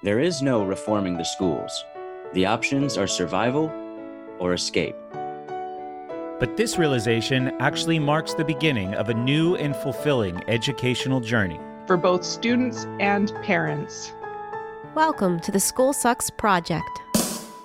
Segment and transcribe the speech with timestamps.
[0.00, 1.84] There is no reforming the schools.
[2.32, 3.68] The options are survival
[4.38, 4.94] or escape.
[6.38, 11.58] But this realization actually marks the beginning of a new and fulfilling educational journey.
[11.88, 14.12] for both students and parents.
[14.94, 17.00] Welcome to the School Sucks Project.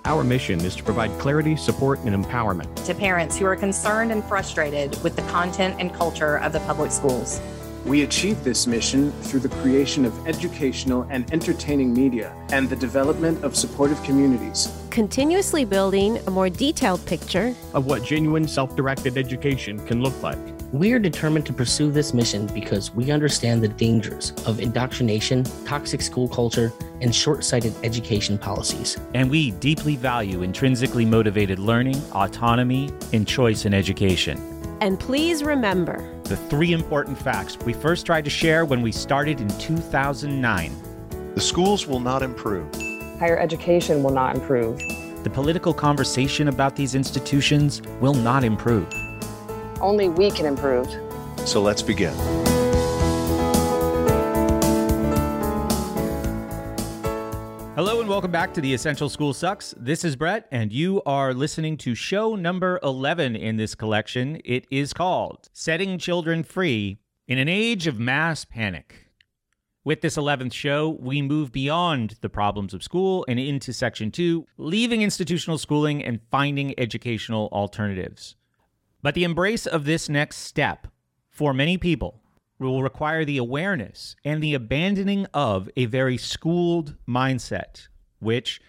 [0.06, 2.84] Our mission is to provide clarity, support, and empowerment.
[2.86, 6.92] to parents who are concerned and frustrated with the content and culture of the public
[6.92, 7.40] schools.
[7.86, 13.44] We achieve this mission through the creation of educational and entertaining media and the development
[13.44, 14.72] of supportive communities.
[14.90, 20.38] Continuously building a more detailed picture Of what genuine self directed education can look like.
[20.72, 26.02] We are determined to pursue this mission because we understand the dangers of indoctrination, toxic
[26.02, 26.72] school culture,
[27.02, 28.98] and short sighted education policies.
[29.14, 34.53] And we deeply value intrinsically motivated learning, autonomy, and choice in education.
[34.84, 39.40] And please remember The three important facts we first tried to share when we started
[39.40, 40.76] in 2009.
[41.36, 42.68] The schools will not improve.
[43.18, 44.78] Higher education will not improve.
[45.24, 48.86] The political conversation about these institutions will not improve.
[49.80, 50.90] Only we can improve.
[51.48, 52.14] So let's begin.
[57.76, 59.74] Hello and welcome back to the Essential School Sucks.
[59.76, 64.40] This is Brett, and you are listening to show number 11 in this collection.
[64.46, 69.08] It is called Setting Children Free in an Age of Mass Panic.
[69.84, 74.46] With this 11th show, we move beyond the problems of school and into section two,
[74.58, 78.36] leaving institutional schooling and finding educational alternatives.
[79.02, 80.90] But the embrace of this next step
[81.32, 82.22] for many people
[82.60, 87.88] will require the awareness and the abandoning of a very schooled mindset,
[88.20, 88.62] which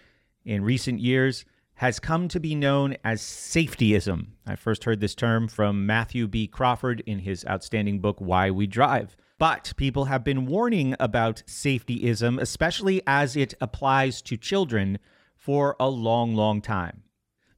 [0.43, 4.27] in recent years has come to be known as safetyism.
[4.45, 6.47] I first heard this term from Matthew B.
[6.47, 9.17] Crawford in his outstanding book, Why We Drive.
[9.37, 14.99] But people have been warning about safetyism, especially as it applies to children,
[15.35, 17.03] for a long, long time.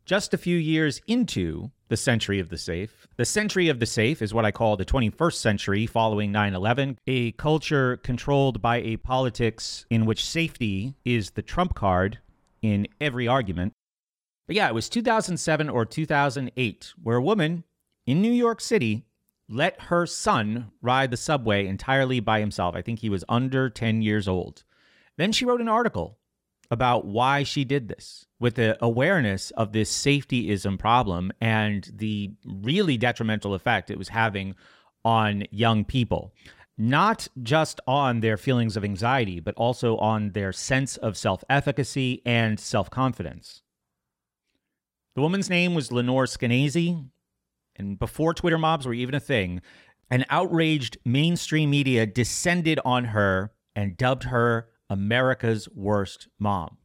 [0.07, 4.21] Just a few years into the century of the safe, the century of the safe
[4.21, 8.95] is what I call the 21st century following 9 11, a culture controlled by a
[8.95, 12.19] politics in which safety is the trump card
[12.61, 13.73] in every argument.
[14.47, 17.65] But yeah, it was 2007 or 2008 where a woman
[18.05, 19.03] in New York City
[19.49, 22.75] let her son ride the subway entirely by himself.
[22.75, 24.63] I think he was under 10 years old.
[25.17, 26.17] Then she wrote an article
[26.69, 32.97] about why she did this with the awareness of this safetyism problem and the really
[32.97, 34.55] detrimental effect it was having
[35.05, 36.33] on young people.
[36.77, 42.21] Not just on their feelings of anxiety, but also on their sense of self efficacy
[42.23, 43.63] and self confidence.
[45.15, 47.09] The woman's name was Lenore Skenazy,
[47.75, 49.61] and before Twitter mobs were even a thing,
[50.11, 56.77] an outraged mainstream media descended on her and dubbed her America's worst mom.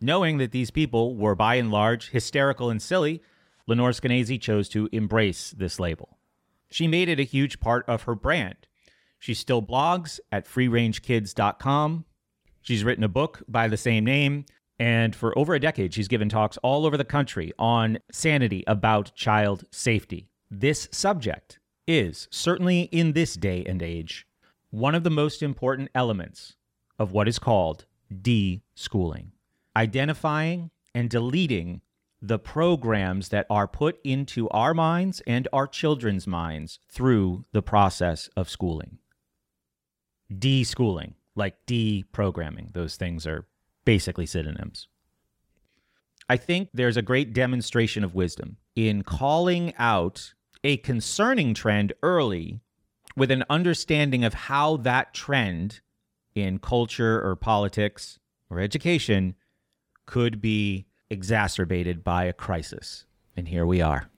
[0.00, 3.22] Knowing that these people were by and large hysterical and silly,
[3.66, 6.18] Lenore Skenazy chose to embrace this label.
[6.70, 8.66] She made it a huge part of her brand.
[9.18, 12.04] She still blogs at freerangekids.com.
[12.60, 14.44] She's written a book by the same name,
[14.78, 19.14] and for over a decade, she's given talks all over the country on sanity about
[19.14, 20.28] child safety.
[20.50, 24.26] This subject is, certainly in this day and age,
[24.70, 26.56] one of the most important elements
[26.98, 27.86] of what is called
[28.22, 29.32] de-schooling,
[29.76, 31.80] identifying and deleting
[32.22, 38.30] the programs that are put into our minds and our children's minds through the process
[38.36, 38.98] of schooling.
[40.36, 43.46] De-schooling, like deprogramming, those things are
[43.84, 44.88] basically synonyms.
[46.28, 50.32] I think there's a great demonstration of wisdom in calling out
[50.62, 52.60] a concerning trend early
[53.16, 55.80] with an understanding of how that trend
[56.34, 58.18] in culture or politics
[58.50, 59.34] or education
[60.06, 63.06] could be exacerbated by a crisis.
[63.36, 64.10] And here we are.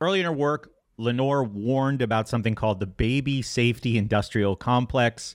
[0.00, 5.34] Early in her work, Lenore warned about something called the baby safety industrial complex,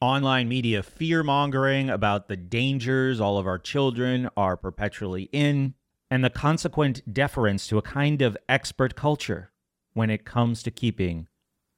[0.00, 5.74] online media fear mongering about the dangers all of our children are perpetually in,
[6.10, 9.50] and the consequent deference to a kind of expert culture
[9.94, 11.26] when it comes to keeping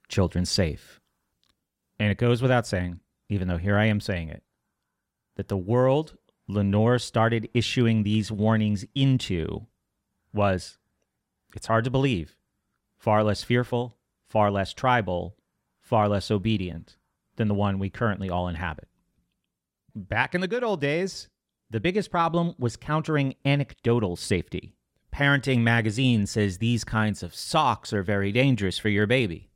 [0.09, 1.01] children safe.
[1.99, 4.43] And it goes without saying, even though here I am saying it,
[5.37, 6.19] that the world
[6.49, 9.67] Lenore started issuing these warnings into
[10.33, 10.79] was,
[11.55, 12.37] it's hard to believe,
[12.99, 13.97] far less fearful,
[14.29, 15.37] far less tribal,
[15.81, 16.97] far less obedient
[17.37, 18.89] than the one we currently all inhabit.
[19.95, 21.29] Back in the good old days,
[21.71, 24.75] the biggest problem was countering anecdotal safety.
[25.15, 29.50] Parenting Magazine says these kinds of socks are very dangerous for your baby.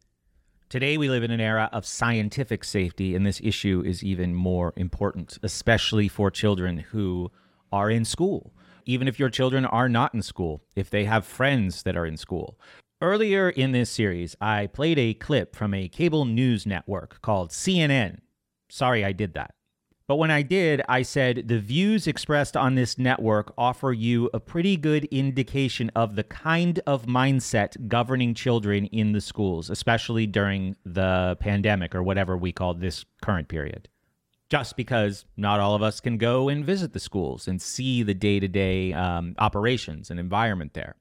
[0.74, 4.72] Today, we live in an era of scientific safety, and this issue is even more
[4.74, 7.30] important, especially for children who
[7.70, 8.52] are in school.
[8.84, 12.16] Even if your children are not in school, if they have friends that are in
[12.16, 12.58] school.
[13.00, 18.18] Earlier in this series, I played a clip from a cable news network called CNN.
[18.68, 19.54] Sorry I did that.
[20.06, 24.40] But when I did, I said the views expressed on this network offer you a
[24.40, 30.76] pretty good indication of the kind of mindset governing children in the schools, especially during
[30.84, 33.88] the pandemic or whatever we call this current period.
[34.50, 38.12] Just because not all of us can go and visit the schools and see the
[38.12, 40.96] day to day operations and environment there.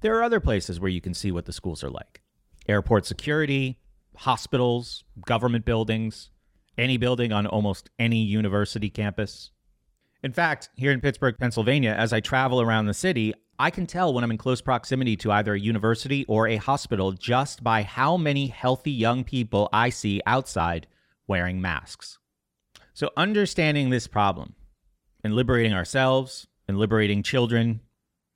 [0.00, 2.22] There are other places where you can see what the schools are like
[2.68, 3.80] airport security,
[4.16, 6.30] hospitals, government buildings,
[6.78, 9.50] any building on almost any university campus.
[10.22, 14.12] In fact, here in Pittsburgh, Pennsylvania, as I travel around the city, I can tell
[14.12, 18.16] when I'm in close proximity to either a university or a hospital just by how
[18.16, 20.86] many healthy young people I see outside
[21.28, 22.18] wearing masks.
[22.94, 24.54] So, understanding this problem
[25.22, 27.80] and liberating ourselves and liberating children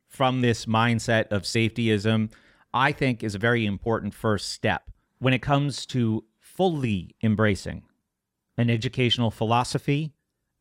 [0.07, 2.31] from this mindset of safetyism,
[2.73, 7.83] I think is a very important first step when it comes to fully embracing
[8.59, 10.13] an educational philosophy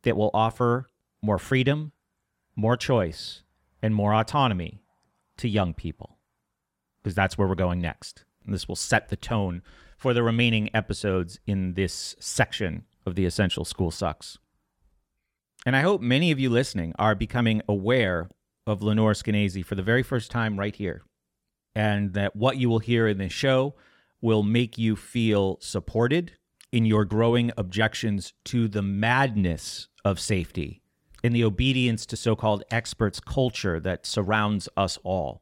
[0.04, 0.88] that will offer
[1.22, 1.92] more freedom,
[2.56, 3.42] more choice,
[3.82, 4.80] and more autonomy
[5.38, 6.18] to young people.
[7.02, 8.24] Because that's where we're going next.
[8.46, 9.64] And this will set the tone
[9.98, 14.38] for the remaining episodes in this section of The Essential School Sucks.
[15.66, 18.30] And I hope many of you listening are becoming aware
[18.68, 21.02] of Lenore Skenazy for the very first time right here.
[21.76, 23.76] And that what you will hear in this show
[24.22, 26.34] will make you feel supported
[26.78, 30.80] in your growing objections to the madness of safety,
[31.24, 35.42] in the obedience to so called experts culture that surrounds us all.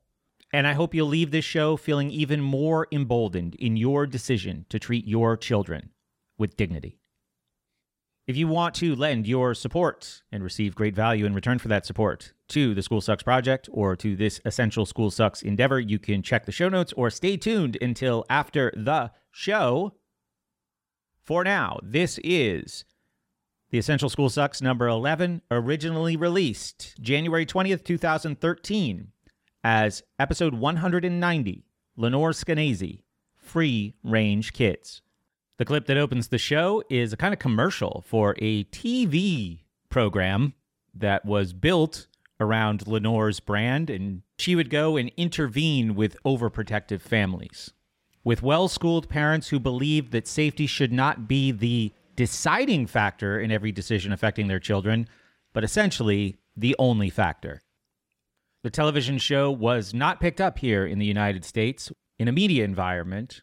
[0.53, 4.79] And I hope you'll leave this show feeling even more emboldened in your decision to
[4.79, 5.89] treat your children
[6.37, 7.01] with dignity.
[8.27, 11.85] If you want to lend your support and receive great value in return for that
[11.85, 16.23] support to the School Sucks Project or to this Essential School Sucks endeavor, you can
[16.23, 19.95] check the show notes or stay tuned until after the show.
[21.25, 22.85] For now, this is
[23.71, 29.07] The Essential School Sucks number 11, originally released January 20th, 2013,
[29.63, 31.65] as episode 190
[31.97, 33.01] Lenore Skenazy,
[33.37, 35.01] Free Range Kids.
[35.57, 40.53] The clip that opens the show is a kind of commercial for a TV program
[40.93, 42.05] that was built
[42.39, 47.73] around Lenore's brand, and she would go and intervene with overprotective families
[48.25, 53.51] with well schooled parents who believed that safety should not be the deciding factor in
[53.51, 55.07] every decision affecting their children,
[55.53, 57.61] but essentially the only factor.
[58.63, 62.65] The television show was not picked up here in the United States in a media
[62.65, 63.41] environment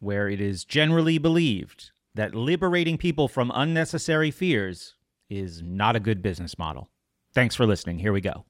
[0.00, 4.96] where it is generally believed that liberating people from unnecessary fears
[5.30, 6.90] is not a good business model.
[7.34, 8.00] Thanks for listening.
[8.00, 8.44] Here we go.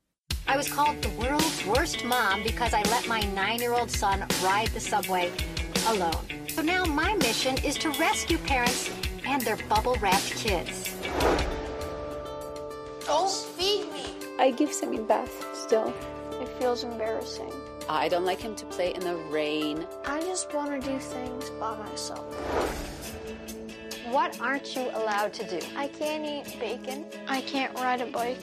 [0.46, 4.26] I was called the world's worst mom because I let my nine year old son
[4.42, 5.30] ride the subway
[5.86, 6.24] alone.
[6.48, 8.90] So now my mission is to rescue parents
[9.26, 10.94] and their bubble wrapped kids.
[13.06, 14.06] Don't feed me.
[14.38, 15.92] I give Sammy bath still.
[16.40, 17.52] It feels embarrassing.
[17.88, 19.86] I don't like him to play in the rain.
[20.06, 22.24] I just want to do things by myself.
[24.10, 25.66] What aren't you allowed to do?
[25.76, 27.04] I can't eat bacon.
[27.28, 28.38] I can't ride a bike.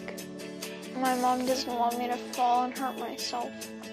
[0.95, 3.51] My mom doesn't want me to fall and hurt myself.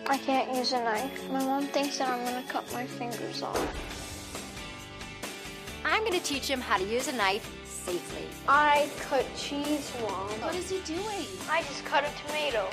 [0.09, 1.31] I can't use a knife.
[1.31, 3.61] My mom thinks that I'm gonna cut my fingers off.
[5.85, 8.25] I'm gonna teach him how to use a knife safely.
[8.49, 10.29] I cut cheese, Mom.
[10.41, 11.27] What is he doing?
[11.51, 12.67] I just cut a tomato.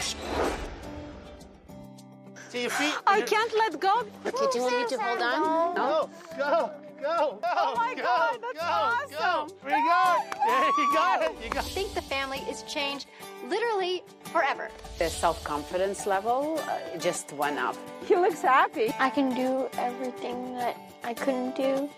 [2.49, 2.95] See your feet.
[3.05, 4.05] I can't let go.
[4.25, 5.75] Okay, do you want me to hold on?
[5.75, 6.09] No.
[6.37, 6.71] Go.
[7.01, 7.39] Go.
[7.39, 7.39] Go.
[7.43, 9.47] Oh my go, God, that's go, awesome.
[9.47, 9.55] Go.
[9.63, 10.23] There you go.
[10.47, 11.31] There you got it.
[11.43, 13.07] You got I think the family is changed
[13.47, 14.69] literally forever.
[14.97, 17.75] The self confidence level uh, just went up.
[18.05, 18.93] He looks happy.
[18.99, 21.89] I can do everything that I couldn't do.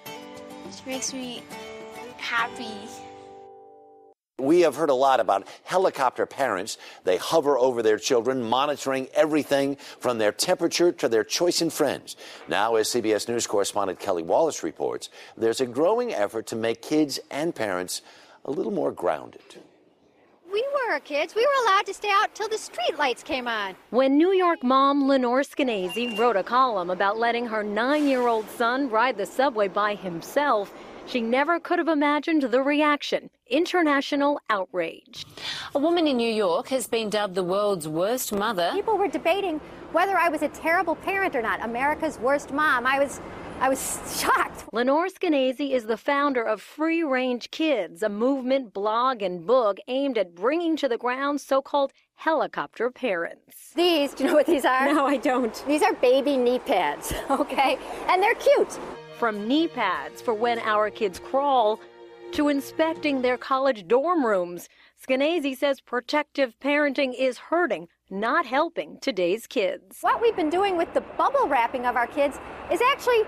[0.65, 1.43] This makes me
[2.17, 2.89] happy.
[4.39, 6.77] We have heard a lot about helicopter parents.
[7.03, 12.15] They hover over their children, monitoring everything from their temperature to their choice in friends.
[12.47, 17.19] Now, as CBS News correspondent Kelly Wallace reports, there's a growing effort to make kids
[17.31, 18.03] and parents
[18.45, 19.41] a little more grounded.
[20.53, 21.33] We were kids.
[21.33, 23.75] We were allowed to stay out till the street lights came on.
[23.89, 28.47] When New York mom Lenore Skenazy wrote a column about letting her nine year old
[28.51, 30.71] son ride the subway by himself,
[31.07, 35.25] she never could have imagined the reaction international outrage.
[35.73, 38.71] A woman in New York has been dubbed the world's worst mother.
[38.73, 39.59] People were debating
[39.93, 42.85] whether I was a terrible parent or not, America's worst mom.
[42.85, 43.21] I was
[43.59, 44.65] I was shocked.
[44.71, 50.15] Lenore Skenazy is the founder of Free Range Kids, a movement, blog, and book aimed
[50.15, 53.71] at bringing to the ground so called helicopter parents.
[53.73, 54.93] These, do you know what these are?
[54.93, 55.63] No, I don't.
[55.65, 57.79] These are baby knee pads, okay?
[58.07, 58.77] And they're cute.
[59.17, 61.79] From knee pads for when our kids crawl
[62.33, 64.69] to inspecting their college dorm rooms.
[65.01, 69.97] Skenazy says protective parenting is hurting, not helping today's kids.
[70.01, 72.37] What we've been doing with the bubble wrapping of our kids
[72.71, 73.23] is actually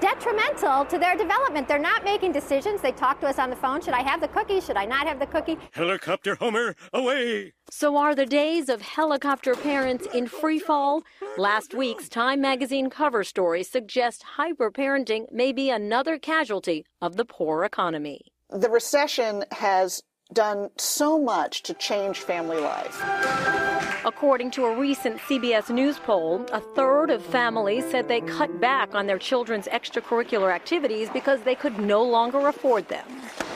[0.00, 1.66] detrimental to their development.
[1.68, 2.80] They're not making decisions.
[2.80, 3.80] They talk to us on the phone.
[3.80, 4.60] Should I have the cookie?
[4.60, 5.56] Should I not have the cookie?
[5.72, 7.52] Helicopter Homer, away!
[7.70, 11.02] So are the days of helicopter parents in free fall?
[11.38, 17.64] Last week's Time magazine cover story suggests hyperparenting may be another casualty of the poor
[17.64, 18.20] economy.
[18.50, 20.02] The recession has
[20.34, 23.00] done so much to change family life.
[24.04, 28.94] According to a recent CBS News poll, a third of families said they cut back
[28.94, 33.06] on their children's extracurricular activities because they could no longer afford them.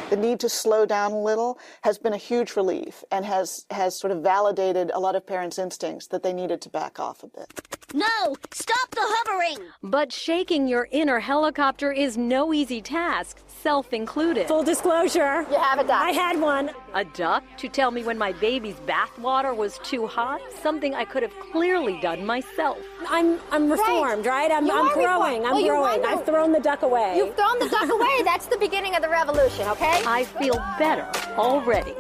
[0.09, 3.99] The need to slow down a little has been a huge relief and has, has
[3.99, 7.27] sort of validated a lot of parents' instincts that they needed to back off a
[7.27, 7.78] bit.
[7.95, 8.37] No!
[8.53, 9.59] Stop the hovering!
[9.83, 14.47] But shaking your inner helicopter is no easy task, self included.
[14.47, 15.47] Full disclosure.
[15.51, 16.03] You have a duck.
[16.03, 16.71] I had one.
[16.93, 20.41] A duck to tell me when my baby's bathwater was too hot?
[20.63, 22.79] Something I could have clearly done myself.
[23.09, 24.51] I'm I'm reformed, right?
[24.51, 25.43] I'm, I'm growing.
[25.43, 25.47] reformed.
[25.47, 26.05] I'm Well, growing.
[26.05, 27.17] I've thrown the duck away.
[27.17, 28.21] You've thrown the duck away.
[28.25, 30.03] That's the beginning of the revolution, okay?
[30.07, 31.07] I feel better
[31.39, 31.95] already.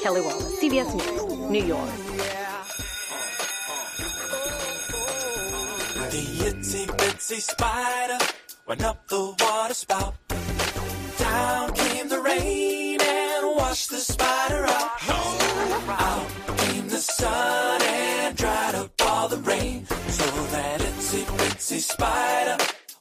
[0.00, 1.90] Kelly Wallace, CBS News, New York.
[6.14, 8.18] The itsy bitsy spider
[8.68, 10.14] went up the water spout.
[11.18, 14.90] Down came the rain and washed the spider out.
[15.88, 19.86] Out came the sun and dried up all the rain.
[19.86, 22.58] So that itsy bitsy spider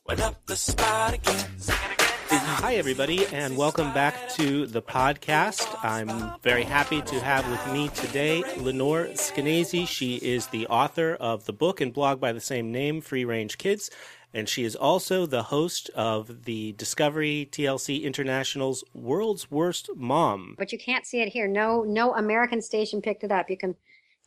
[0.07, 2.12] went up the spout again.
[2.35, 5.67] Hi, everybody, and welcome back to the podcast.
[5.83, 9.87] I'm very happy to have with me today Lenore Skenazy.
[9.87, 13.55] She is the author of the book and blog by the same name, Free Range
[13.59, 13.91] Kids,
[14.33, 20.55] and she is also the host of the Discovery TLC International's World's Worst Mom.
[20.57, 21.47] but you can't see it here.
[21.47, 23.49] No, no American station picked it up.
[23.51, 23.75] You can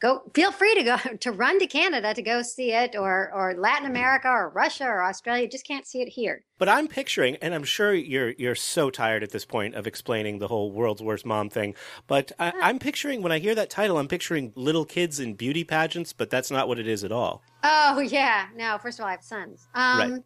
[0.01, 0.23] go.
[0.35, 3.87] Feel free to go to run to Canada to go see it, or or Latin
[3.87, 5.45] America, or Russia, or Australia.
[5.45, 6.45] You just can't see it here.
[6.59, 10.39] But I'm picturing, and I'm sure you're you're so tired at this point of explaining
[10.39, 11.75] the whole world's worst mom thing.
[12.07, 15.65] But I, I'm picturing when I hear that title, I'm picturing little kids in beauty
[15.65, 16.13] pageants.
[16.13, 17.43] But that's not what it is at all.
[17.63, 18.49] Oh yeah.
[18.55, 19.69] No, first of all, I have sons.
[19.75, 20.23] Um, Right.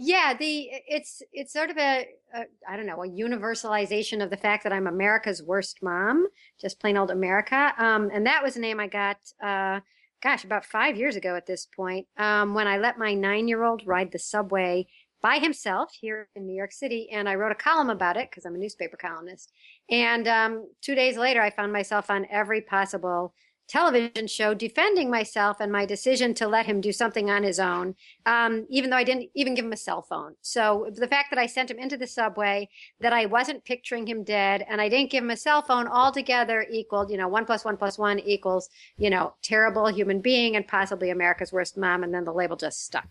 [0.00, 4.36] Yeah, the it's it's sort of a, a I don't know a universalization of the
[4.36, 6.28] fact that I'm America's worst mom,
[6.60, 7.72] just plain old America.
[7.76, 9.80] Um, and that was a name I got, uh,
[10.22, 13.64] gosh, about five years ago at this point, um, when I let my nine year
[13.64, 14.86] old ride the subway
[15.20, 18.44] by himself here in New York City, and I wrote a column about it because
[18.46, 19.50] I'm a newspaper columnist.
[19.90, 23.34] And um, two days later, I found myself on every possible
[23.68, 27.94] television show defending myself and my decision to let him do something on his own,
[28.26, 30.34] um, even though I didn't even give him a cell phone.
[30.40, 32.68] So the fact that I sent him into the subway,
[33.00, 36.66] that I wasn't picturing him dead, and I didn't give him a cell phone altogether
[36.70, 40.66] equaled, you know, one plus one plus one equals, you know, terrible human being and
[40.66, 42.02] possibly America's worst mom.
[42.02, 43.08] And then the label just stuck.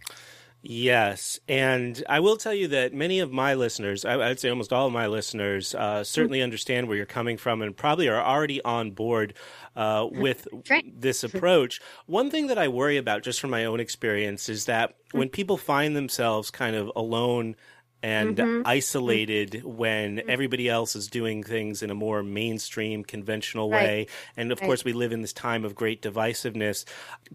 [0.70, 4.74] Yes, and I will tell you that many of my listeners, I, I'd say almost
[4.74, 8.62] all of my listeners, uh, certainly understand where you're coming from and probably are already
[8.64, 9.34] on board
[9.78, 10.46] uh, with
[10.86, 11.80] this approach.
[12.06, 15.56] One thing that I worry about, just from my own experience, is that when people
[15.56, 17.56] find themselves kind of alone
[18.04, 18.62] and Mhm.
[18.66, 23.84] isolated when everybody else is doing things in a more mainstream, conventional Right.
[23.84, 24.08] way.
[24.36, 24.68] And of Right.
[24.68, 26.86] course, we live in this time of great divisiveness.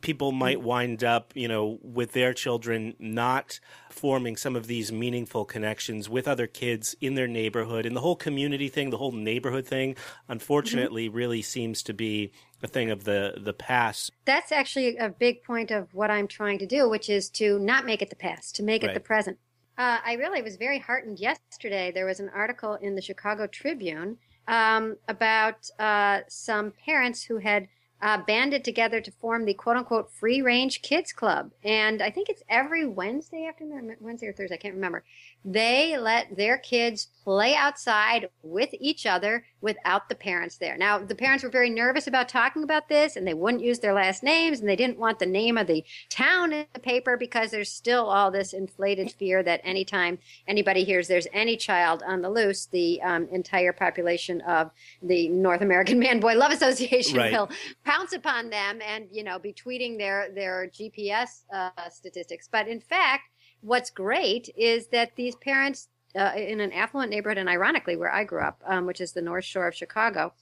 [0.01, 0.67] People might mm-hmm.
[0.67, 3.59] wind up, you know, with their children not
[3.91, 7.85] forming some of these meaningful connections with other kids in their neighborhood.
[7.85, 10.33] And the whole community thing, the whole neighborhood thing, mm-hmm.
[10.33, 14.13] unfortunately, really seems to be a thing of the, the past.
[14.25, 17.85] That's actually a big point of what I'm trying to do, which is to not
[17.85, 19.39] make it the past, to make it the present.
[19.79, 21.91] Uh, I really was very heartened yesterday.
[21.91, 27.69] There was an article in the Chicago Tribune um, about uh, some parents who had
[28.03, 31.53] uh, banded together to form the quote unquote free range kids club.
[31.65, 35.05] And I think it's every Wednesday afternoon, Wednesday or Thursday, I can't remember.
[35.45, 40.77] They let their kids play outside with each other without the parents there.
[40.77, 43.95] Now, the parents were very nervous about talking about this and they wouldn't use their
[43.95, 47.53] last names and they didn't want the name of the town in the paper because
[47.53, 52.29] there's still all this inflated fear that anytime anybody hears there's any child on the
[52.29, 54.71] loose, the um, entire population of
[55.03, 57.33] the North American Man Boy Love Association Right.
[57.33, 57.49] will
[57.85, 62.49] pounce upon them and, you know, be tweeting their, their GPS uh, statistics.
[62.51, 63.25] But in fact,
[63.61, 68.25] what's great is that these parents uh, in an affluent neighborhood, and ironically, where I
[68.25, 70.33] grew up, um, which is the North Shore of Chicago,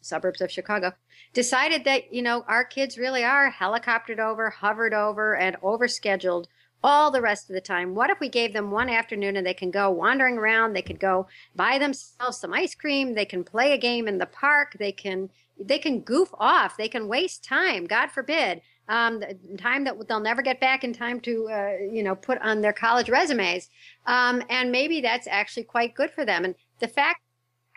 [0.00, 0.92] suburbs of Chicago,
[1.32, 6.46] decided that, you know, our kids really are helicoptered over, hovered over, and overscheduled
[6.84, 7.94] all the rest of the time.
[7.94, 10.98] What if we gave them one afternoon and they can go wandering around, they could
[10.98, 14.92] go buy themselves some ice cream, they can play a game in the park, they
[14.92, 15.30] can
[15.60, 18.62] they can goof off, they can waste time, God forbid.
[18.88, 19.22] Um,
[19.58, 22.72] time that they'll never get back in time to, uh, you know, put on their
[22.72, 23.68] college resumes.
[24.06, 26.44] Um, and maybe that's actually quite good for them.
[26.44, 27.20] And the fact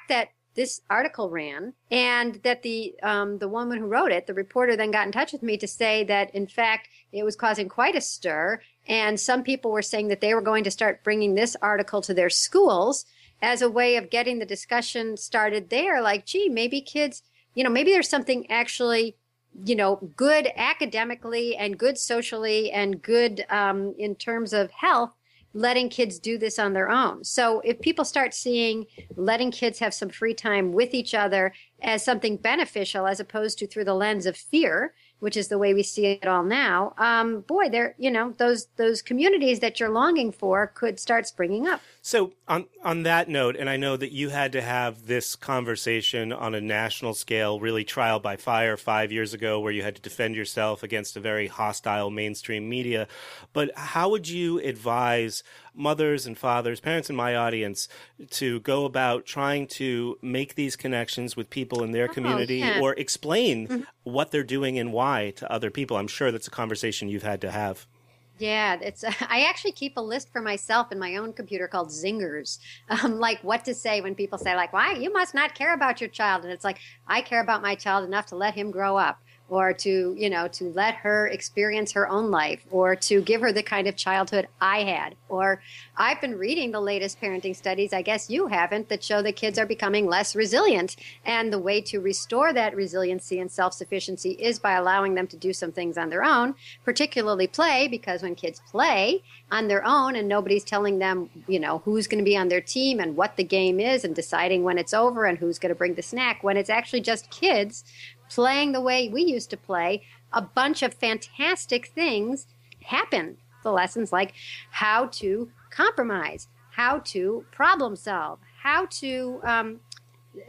[0.10, 4.76] that this article ran and that the um, the woman who wrote it the reporter
[4.76, 7.96] then got in touch with me to say that in fact it was causing quite
[7.96, 11.56] a stir and some people were saying that they were going to start bringing this
[11.62, 13.06] article to their schools
[13.42, 17.22] as a way of getting the discussion started there like gee maybe kids
[17.54, 19.18] you know maybe there's something actually
[19.64, 25.12] you know good academically and good socially and good um, in terms of health
[25.56, 27.24] letting kids do this on their own.
[27.24, 28.86] So if people start seeing
[29.16, 33.68] letting kids have some free time with each other as something beneficial as opposed to
[33.68, 37.40] through the lens of fear, which is the way we see it all now, um,
[37.40, 41.80] boy, there, you know, those those communities that you're longing for could start springing up.
[42.06, 46.32] So on on that note, and I know that you had to have this conversation
[46.32, 50.04] on a national scale, really trial by fire, five years ago, where you had to
[50.04, 53.08] defend yourself against a very hostile mainstream media.
[53.54, 55.42] But how would you advise
[55.74, 57.88] mothers and fathers, parents in my audience,
[58.30, 62.82] to go about trying to make these connections with people in their oh, community yeah.
[62.82, 63.82] or explain mm-hmm.
[64.04, 65.98] what they're doing and why to other people?
[65.98, 67.88] I'm sure that's a conversation you've had to have.
[68.38, 69.04] Yeah, it's.
[69.30, 73.42] I actually keep a list for myself in my own computer called zingers, um, like
[73.44, 76.44] what to say when people say like, "Why you must not care about your child,"
[76.44, 79.74] and it's like I care about my child enough to let him grow up, or
[79.74, 83.64] to you know to let her experience her own life, or to give her the
[83.64, 85.16] kind of childhood I had.
[85.30, 85.62] Or
[85.98, 87.94] I've been reading the latest parenting studies.
[87.94, 91.82] I guess you haven't that show that kids are becoming less resilient, and the way
[91.82, 95.98] to restore that resiliency and self sufficiency is by allowing them to do some things
[95.98, 101.00] on their own, particularly play, because when kids play on their own and nobody's telling
[101.00, 104.04] them, you know, who's going to be on their team and what the game is
[104.04, 107.02] and deciding when it's over and who's going to bring the snack, when it's actually
[107.02, 107.84] just kids
[108.30, 112.48] playing the way we used to play, a bunch of fantastic things
[112.84, 113.38] happen.
[113.64, 114.34] The lessons like
[114.72, 119.80] how to compromise, how to problem solve, how to, um,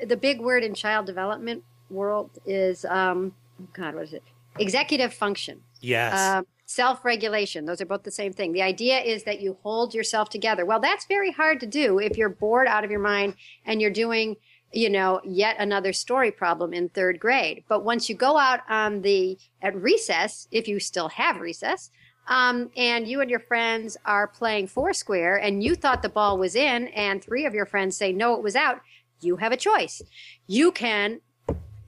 [0.04, 4.22] the big word in child development world is, um, oh God, what is it?
[4.58, 5.62] Executive function.
[5.80, 6.18] Yes.
[6.18, 7.64] Um, Self regulation.
[7.64, 8.52] Those are both the same thing.
[8.52, 10.66] The idea is that you hold yourself together.
[10.66, 13.88] Well, that's very hard to do if you're bored out of your mind and you're
[13.92, 14.34] doing,
[14.72, 17.64] you know, yet another story problem in third grade.
[17.68, 21.90] But once you go out on the, at recess, if you still have recess,
[22.28, 26.56] um, and you and your friends are playing foursquare and you thought the ball was
[26.56, 28.80] in and three of your friends say, no, it was out,
[29.20, 30.02] you have a choice.
[30.46, 31.20] You can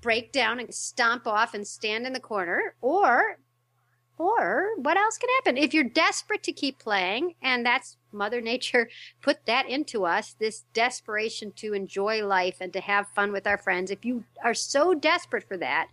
[0.01, 3.39] break down and stomp off and stand in the corner or
[4.19, 5.57] or what else can happen?
[5.57, 8.89] If you're desperate to keep playing, and that's Mother Nature
[9.23, 13.59] put that into us, this desperation to enjoy life and to have fun with our
[13.59, 13.91] friends.
[13.91, 15.89] If you are so desperate for that,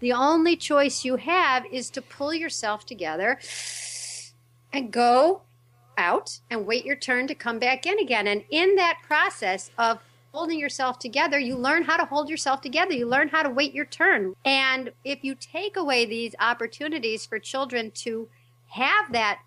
[0.00, 3.38] the only choice you have is to pull yourself together
[4.72, 5.42] and go
[5.96, 8.26] out and wait your turn to come back in again.
[8.26, 9.98] And in that process of
[10.38, 12.92] holding yourself together, you learn how to hold yourself together.
[12.92, 14.36] You learn how to wait your turn.
[14.44, 18.28] And if you take away these opportunities for children to
[18.68, 19.40] have that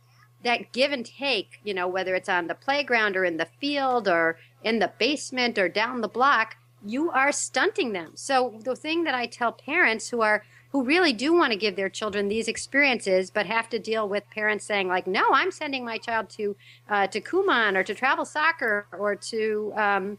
[0.44, 4.10] that give and take, you know, whether it's on the playground or in the field
[4.10, 8.12] or in the basement or down the block, you are stunting them.
[8.16, 11.76] So the thing that I tell parents who are who really do want to give
[11.78, 15.86] their children these experiences, but have to deal with parents saying like, "No, I'm sending
[15.86, 16.58] my child to
[16.90, 20.18] uh, to Kumon or to travel soccer or to um,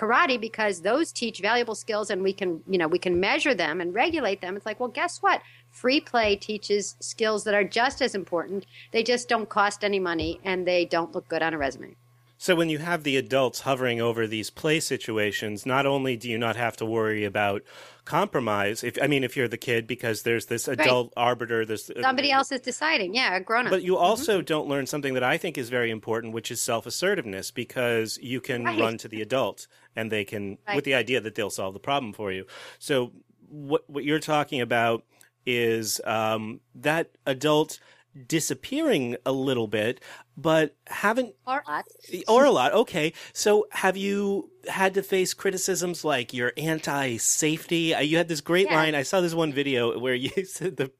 [0.00, 3.80] karate because those teach valuable skills and we can you know we can measure them
[3.80, 4.56] and regulate them.
[4.56, 5.42] It's like well guess what?
[5.70, 8.66] Free play teaches skills that are just as important.
[8.92, 11.96] They just don't cost any money and they don't look good on a resume.
[12.42, 16.38] So when you have the adults hovering over these play situations, not only do you
[16.38, 17.60] not have to worry about
[18.06, 22.00] compromise, if I mean if you're the kid because there's this adult arbiter, this uh,
[22.00, 23.14] somebody else is deciding.
[23.14, 24.04] Yeah a grown up But you mm-hmm.
[24.04, 28.18] also don't learn something that I think is very important, which is self assertiveness, because
[28.22, 28.80] you can Right.
[28.80, 30.76] run to the adult and they can, Right.
[30.76, 32.46] with the idea that they'll solve the problem for you.
[32.78, 33.12] So
[33.48, 35.04] what what you're talking about
[35.46, 37.80] is um, that adult
[38.26, 40.00] disappearing a little bit,
[40.36, 41.84] but haven't or a lot.
[42.28, 42.72] or a lot.
[42.72, 47.94] Okay, so have you had to face criticisms like you're anti-safety?
[47.94, 48.76] Uh, You had this great Yeah.
[48.76, 48.94] line.
[48.94, 50.90] I saw this one video where you said the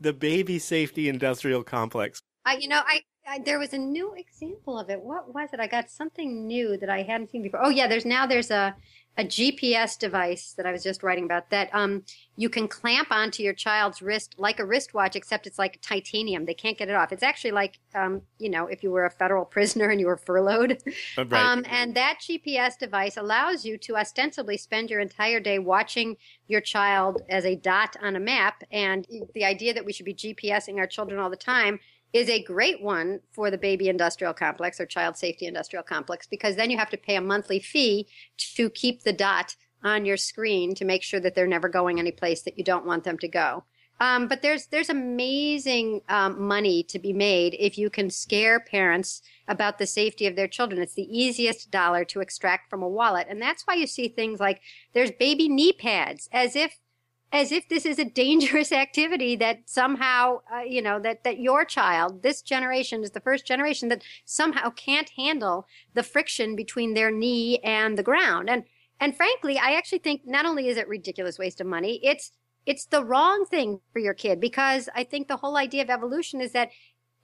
[0.00, 2.20] the baby safety industrial complex.
[2.44, 5.00] I, you know, I, I, there was a new example of it.
[5.00, 5.60] What was it?
[5.60, 7.64] I got something new that I hadn't seen before.
[7.64, 8.74] Oh yeah, there's now there's a
[9.18, 12.04] a GPS device that I was just writing about that um,
[12.36, 16.46] you can clamp onto your child's wrist like a wristwatch, except it's like titanium.
[16.46, 17.12] They can't get it off.
[17.12, 20.16] It's actually like, um, you know, if you were a federal prisoner and you were
[20.16, 20.82] furloughed.
[21.18, 21.44] Oh, right.
[21.44, 26.60] Um, and that GPS device allows you to ostensibly spend your entire day watching your
[26.60, 28.62] child as a dot on a map.
[28.70, 31.80] And the idea that we should be GPSing our children all the time
[32.12, 36.56] is a great one for the baby industrial complex or child safety industrial complex because
[36.56, 40.74] then you have to pay a monthly fee to keep the dot on your screen
[40.74, 43.28] to make sure that they're never going any place that you don't want them to
[43.28, 43.64] go.
[44.00, 49.20] Um, but there's there's amazing um, money to be made if you can scare parents
[49.46, 50.80] about the safety of their children.
[50.80, 54.40] It's the easiest dollar to extract from a wallet, and that's why you see things
[54.40, 54.62] like
[54.94, 56.78] there's baby knee pads, as if
[57.32, 61.64] as if this is a dangerous activity that somehow uh, you know that that your
[61.64, 67.10] child this generation is the first generation that somehow can't handle the friction between their
[67.10, 68.50] knee and the ground.
[68.50, 68.64] And
[69.00, 72.32] and frankly i actually think not only is it ridiculous waste of money it's
[72.66, 76.40] it's the wrong thing for your kid because i think the whole idea of evolution
[76.40, 76.68] is that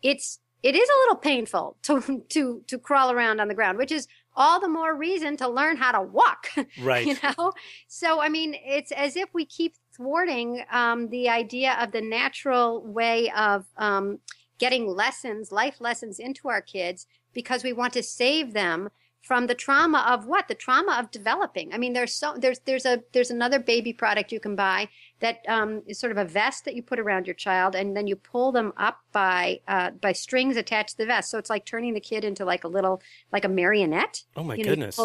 [0.03, 3.93] it's it is a little painful to to to crawl around on the ground which
[3.93, 6.49] is all the more reason to learn how to walk
[6.83, 7.07] right.
[7.07, 7.53] you know?
[7.87, 12.83] So i mean it's as if we keep thwarting um, the idea of the natural
[12.83, 14.19] way of um,
[14.59, 18.89] getting lessons, life lessons into our kids because we want to save them
[19.27, 20.47] from the trauma of what?
[20.47, 21.75] The trauma of developing.
[21.75, 25.41] I mean there's so there's there's a there's another baby product you can buy that
[25.49, 28.15] um, is sort of a vest that you put around your child and then you
[28.15, 31.29] pull them up by uh, by strings attached to the vest.
[31.29, 34.23] So it's like turning the kid into like a little like a marionette.
[34.37, 34.97] Oh my you know, goodness.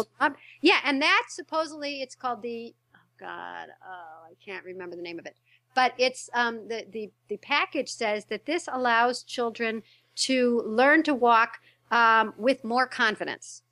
[0.60, 2.74] yeah and that supposedly it's called the
[3.22, 5.36] God, oh, I can't remember the name of it.
[5.74, 9.82] But it's um, the the the package says that this allows children
[10.14, 13.62] to learn to walk um, with more confidence,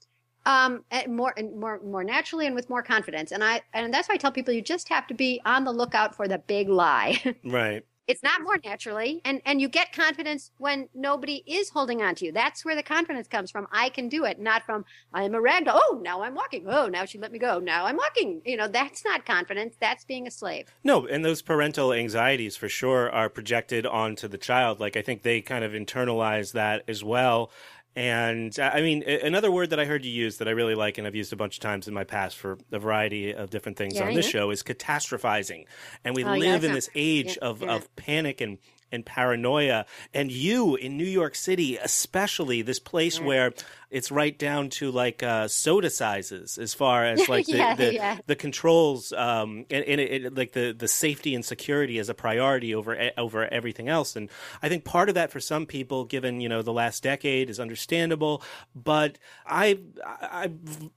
[0.46, 3.32] um, and more and more more naturally and with more confidence.
[3.32, 5.72] And I and that's why I tell people you just have to be on the
[5.72, 7.20] lookout for the big lie.
[7.44, 12.16] right it's not more naturally and and you get confidence when nobody is holding on
[12.16, 12.32] to you.
[12.32, 13.68] That's where the confidence comes from.
[13.70, 17.04] I can do it not from i'm a ragdoll oh now i'm walking oh now
[17.04, 18.42] she let me go now i'm walking.
[18.44, 20.74] You know that's not confidence that's being a slave.
[20.82, 24.80] No and those parental anxieties for sure are projected onto the child.
[24.80, 27.50] Like i think they kind of internalize that as well
[27.96, 31.06] and I mean, another word that I heard you use that I really like, and
[31.06, 33.96] I've used a bunch of times in my past for a variety of different things
[33.96, 34.30] Yeah, on this yeah.
[34.40, 35.64] show is catastrophizing.
[36.04, 37.74] And we Oh, live that's in not- this age yeah, of, yeah.
[37.74, 38.58] of panic and,
[38.92, 39.86] and paranoia.
[40.14, 43.52] And you in New York City, especially this place where
[43.90, 47.94] it's right down to like uh, soda sizes as far as like the, Yeah, the,
[47.94, 48.18] yeah.
[48.26, 52.14] the controls um, and, and it, it, like the, the safety and security as a
[52.14, 54.16] priority over over everything else.
[54.16, 54.30] And
[54.62, 57.58] I think part of that for some people, given you know the last decade, is
[57.58, 58.42] understandable.
[58.74, 60.52] But I I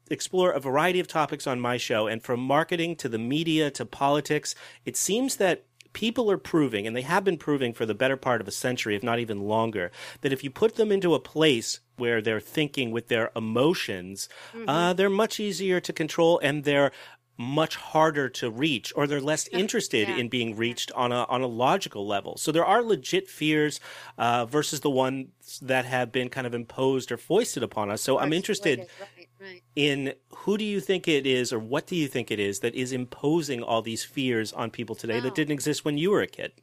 [0.10, 3.86] explore a variety of topics on my show, and from marketing to the media to
[3.86, 8.17] politics, it seems that people are proving, and they have been proving for the better
[8.17, 11.19] part of a century, if not even longer, that if you put them into a
[11.19, 14.27] place where they're thinking with their emotions,
[14.67, 16.91] uh, they're much easier to control and they're
[17.36, 21.47] much harder to reach or they're less interested in being reached on a on a
[21.47, 22.38] logical level.
[22.38, 23.79] So there are legit fears
[24.19, 28.01] uh, versus the ones that have been kind of imposed or foisted upon us.
[28.03, 28.88] So i'm interested
[29.43, 32.62] right, in who do you think it is or what do you think it is
[32.62, 35.36] that is imposing all these fears on people today that Oh.
[35.36, 36.53] didn't exist when you were a kid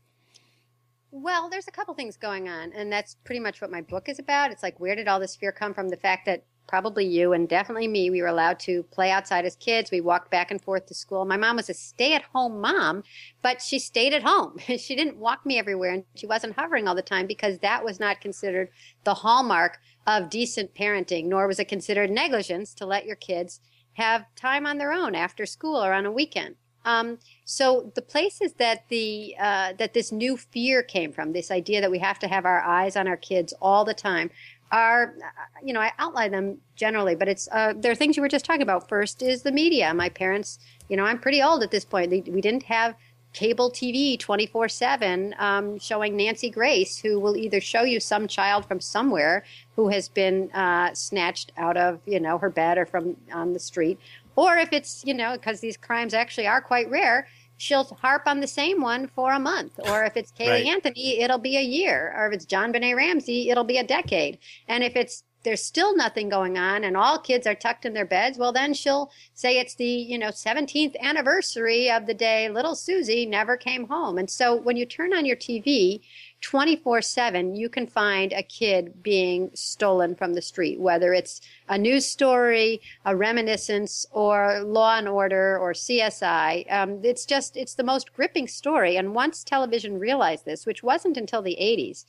[1.12, 4.18] Well, there's a couple things going on, and that's pretty much what my book is
[4.20, 4.52] about.
[4.52, 5.88] It's like, where did all this fear come from?
[5.88, 9.56] The fact that probably you and definitely me, we were allowed to play outside as
[9.56, 9.90] kids.
[9.90, 11.24] We walked back and forth to school.
[11.24, 13.02] My mom was a stay at home mom,
[13.42, 14.56] but she stayed at home.
[14.78, 17.98] she didn't walk me everywhere, and she wasn't hovering all the time because that was
[17.98, 18.70] not considered
[19.02, 23.60] the hallmark of decent parenting, nor was it considered negligence to let your kids
[23.94, 26.54] have time on their own after school or on a weekend.
[26.84, 31.80] Um, so the places that the uh, that this new fear came from, this idea
[31.80, 34.30] that we have to have our eyes on our kids all the time,
[34.72, 38.22] are uh, you know I outline them generally, but it's uh, there are things you
[38.22, 38.88] were just talking about.
[38.88, 39.92] First is the media.
[39.94, 42.10] My parents, you know, I'm pretty old at this point.
[42.10, 42.94] They, we didn't have
[43.32, 48.66] cable TV 24 7 um, showing Nancy Grace, who will either show you some child
[48.66, 49.44] from somewhere
[49.76, 53.58] who has been uh, snatched out of, you know, her bed or from on the
[53.58, 53.98] street.
[54.36, 57.28] Or if it's, you know, because these crimes actually are quite rare,
[57.60, 59.78] she'll harp on the same one for a month.
[59.84, 60.66] Or if it's Caylee Right.
[60.66, 62.12] Anthony, it'll be a year.
[62.16, 64.38] Or if it's JonBenét Ramsey, it'll be a decade.
[64.66, 68.04] And if it's there's still nothing going on and all kids are tucked in their
[68.04, 72.74] beds, well then she'll say it's the, you know, 17th anniversary of the day little
[72.74, 74.18] Susie never came home.
[74.18, 76.00] And so when you turn on your TV
[76.40, 81.76] 24 7, you can find a kid being stolen from the street, whether it's a
[81.76, 86.70] news story, a reminiscence, or Law and Order or CSI.
[86.72, 88.96] Um, it's just, it's the most gripping story.
[88.96, 92.04] And once television realized this, which wasn't until the 80s,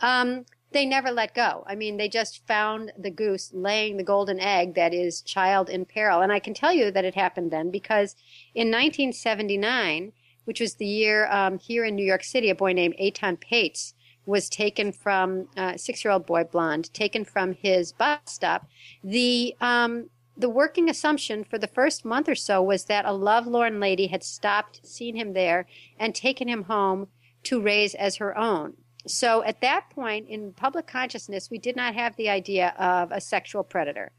[0.00, 1.64] um, they never let go.
[1.66, 5.84] I mean, they just found the goose laying the golden egg that is child in
[5.84, 6.20] peril.
[6.20, 8.16] And I can tell you that it happened then because
[8.54, 10.12] in 1979,
[10.44, 13.94] which was the year um, here in New York City, a boy named Etan Patz
[14.26, 18.66] was taken from uh, six-year-old boy, blonde, taken from his bus stop.
[19.02, 23.78] The um, the working assumption for the first month or so was that a lovelorn
[23.78, 25.66] lady had stopped, seen him there,
[25.98, 27.06] and taken him home
[27.44, 28.74] to raise as her own.
[29.06, 33.20] So at that point in public consciousness, we did not have the idea of a
[33.20, 34.10] sexual predator.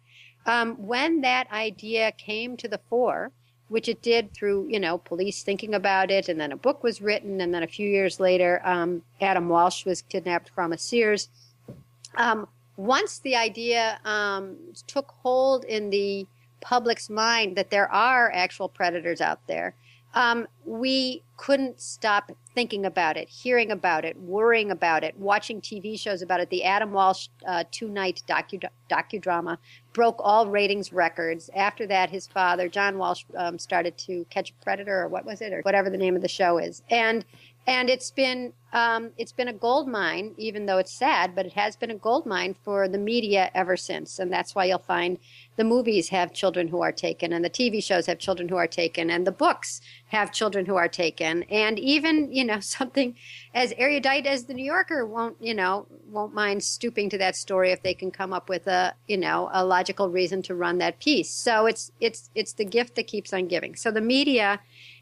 [0.45, 3.31] Um, when that idea came to the fore,
[3.67, 7.01] which it did through, you know, police thinking about it, and then a book was
[7.01, 11.29] written, and then a few years later, um, Adam Walsh was kidnapped from a Sears.
[12.15, 12.47] Um,
[12.77, 16.27] once the idea um, took hold in the
[16.61, 19.73] public's mind that there are actual predators out there,
[20.15, 25.99] um, we couldn't stop thinking about it, hearing about it, worrying about it, watching TV
[25.99, 26.49] shows about it.
[26.49, 29.57] The Adam Walsh uh, two night docu- docudrama
[29.91, 31.49] broke all ratings records.
[31.53, 35.41] After that, his father, John Walsh, um, started to catch a predator, or what was
[35.41, 36.81] it, or whatever the name of the show is.
[36.89, 37.25] And
[37.67, 41.53] and it's been um, it's been a gold mine, even though it's sad, but it
[41.53, 44.19] has been a gold mine for the media ever since.
[44.19, 45.17] And that's why you'll find
[45.55, 48.67] the movies have children who are taken, and the TV shows have children who are
[48.67, 53.15] taken, and the books have children who are taken, and even you know something
[53.53, 57.71] as erudite as the New Yorker won't you know won't mind stooping to that story
[57.71, 60.99] if they can come up with a you know a logical reason to run that
[60.99, 61.31] piece.
[61.31, 63.75] So it's it's it's the gift that keeps on giving.
[63.75, 64.59] So the media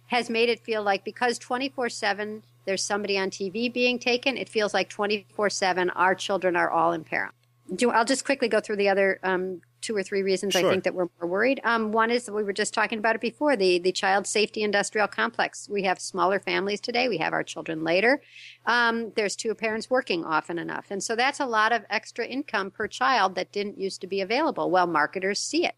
[0.08, 4.49] has made it feel like because 24 7 there's somebody on TV being taken, it
[4.49, 7.32] feels like 24 7 our children are all in peril.
[7.76, 10.65] Do, I'll just quickly go through the other um, two or three reasons sure.
[10.65, 11.62] I think that we're more worried.
[11.63, 14.63] Um, one is that we were just talking about it before the the child safety
[14.63, 15.69] industrial complex.
[15.69, 17.08] We have smaller families today.
[17.08, 18.21] We have our children later.
[18.65, 22.71] Um, there's two parents working often enough, and so that's a lot of extra income
[22.71, 24.71] per child that didn't used to be available.
[24.71, 25.76] Well, marketers see it.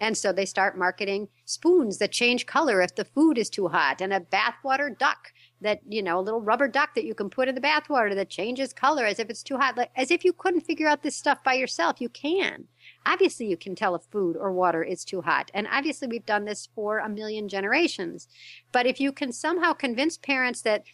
[0.00, 4.00] And so they start marketing spoons that change color if the food is too hot
[4.00, 7.48] and a bathwater duck that you know a little rubber duck that you can put
[7.48, 10.32] in the bathwater that changes color as if it's too hot like, as if you
[10.32, 12.00] couldn't figure out this stuff by yourself.
[12.00, 12.64] You can.
[13.06, 16.44] Obviously you can tell if food or water is too hot and obviously we've done
[16.44, 18.28] this for a million generations.
[18.72, 20.84] But if you can somehow convince parents that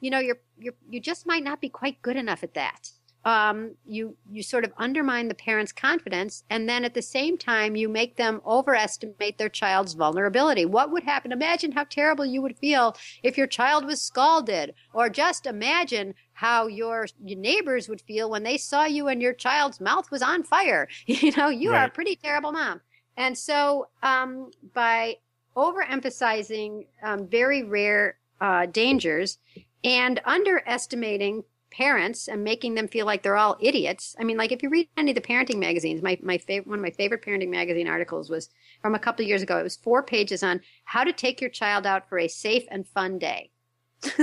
[0.00, 2.90] you know you're, you're you just might not be quite good enough at that
[3.26, 7.74] um, you you sort of undermine the parents' confidence, and then at the same time
[7.74, 10.64] you make them overestimate their child's vulnerability.
[10.64, 11.32] What would happen?
[11.32, 16.68] Imagine how terrible you would feel if your child was scalded, or just imagine how
[16.68, 20.44] your, your neighbors would feel when they saw you and your child's mouth was on
[20.44, 20.86] fire.
[21.06, 21.80] You know, you right.
[21.80, 22.80] are a pretty terrible mom.
[23.16, 25.16] And so, um, by
[25.56, 29.38] overemphasizing um, very rare uh, dangers
[29.82, 34.14] and underestimating parents and making them feel like they're all idiots.
[34.18, 36.78] I mean, like if you read any of the parenting magazines, my, my favorite, one
[36.78, 38.50] of my favorite parenting magazine articles was
[38.82, 39.58] from a couple of years ago.
[39.58, 42.86] It was four pages on how to take your child out for a safe and
[42.86, 43.50] fun day.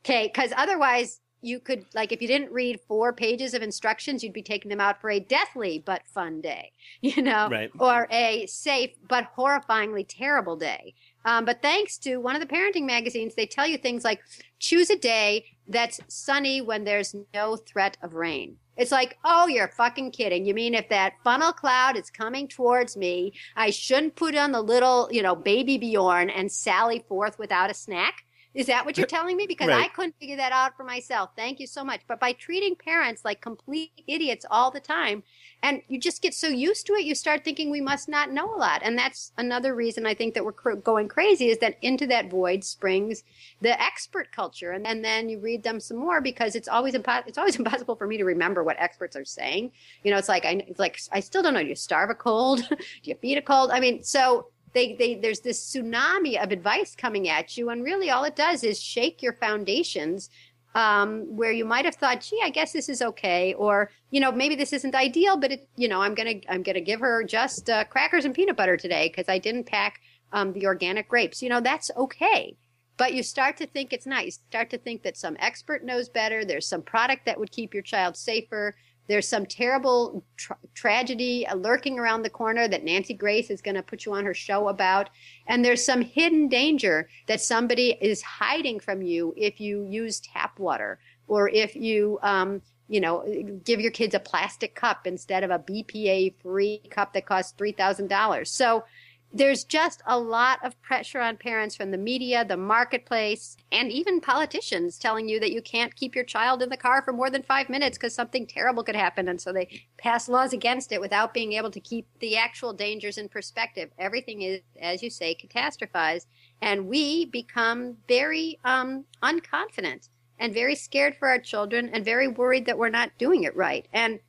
[0.00, 0.28] okay.
[0.30, 4.42] Cause otherwise you could, like, if you didn't read four pages of instructions, you'd be
[4.42, 7.70] taking them out for a deathly but fun day, you know, right.
[7.78, 10.94] or a safe but horrifyingly terrible day.
[11.24, 14.20] Um, but thanks to one of the parenting magazines, they tell you things like
[14.58, 18.56] choose a day that's sunny when there's no threat of rain.
[18.76, 20.46] It's like, oh, you're fucking kidding.
[20.46, 24.62] You mean if that funnel cloud is coming towards me, I shouldn't put on the
[24.62, 28.24] little, you know, BabyBjörn and sally forth without a snack?
[28.54, 29.46] Is that what you're telling me?
[29.46, 29.84] Because right.
[29.84, 31.30] I couldn't figure that out for myself.
[31.36, 32.00] Thank you so much.
[32.08, 35.22] But by treating parents like complete idiots all the time,
[35.62, 38.52] and you just get so used to it, you start thinking we must not know
[38.54, 38.80] a lot.
[38.82, 42.30] And that's another reason I think that we're cr- going crazy is that into that
[42.30, 43.22] void springs
[43.60, 44.72] the expert culture.
[44.72, 47.96] And, and then you read them some more because it's always impo- it's always impossible
[47.96, 49.72] for me to remember what experts are saying.
[50.04, 51.62] You know, it's like I it's like I still don't know.
[51.62, 52.66] Do you starve a cold?
[52.68, 53.70] Do you feed a cold?
[53.70, 54.46] I mean, so
[54.78, 58.62] they, they there's this tsunami of advice coming at you and really all it does
[58.62, 60.30] is shake your foundations
[60.76, 64.30] um, where you might have thought gee i guess this is okay or you know
[64.30, 67.68] maybe this isn't ideal but it you know i'm gonna i'm gonna give her just
[67.68, 71.42] uh, crackers and peanut butter today because i didn't pack um, the organic grapes.
[71.42, 72.56] You know that's okay
[72.98, 76.08] but you start to think it's not you start to think that some expert knows
[76.08, 78.74] better there's some product that would keep your child safer
[79.08, 83.82] there's some terrible tra- tragedy lurking around the corner that Nancy Grace is going to
[83.82, 85.10] put you on her show about.
[85.46, 90.58] And there's some hidden danger that somebody is hiding from you if you use tap
[90.58, 93.24] water or if you, um, you know,
[93.64, 98.46] give your kids a plastic cup instead of a BPA free cup that costs $3,000.
[98.46, 98.84] So
[99.32, 104.20] there's just a lot of pressure on parents from the media, the marketplace, and even
[104.20, 107.42] politicians telling you that you can't keep your child in the car for more than
[107.42, 109.28] five minutes because something terrible could happen.
[109.28, 113.18] And so they pass laws against it without being able to keep the actual dangers
[113.18, 113.90] in perspective.
[113.98, 116.26] Everything is, as you say, catastrophized.
[116.62, 122.64] And we become very um, unconfident and very scared for our children and very worried
[122.64, 123.86] that we're not doing it right.
[123.92, 124.20] And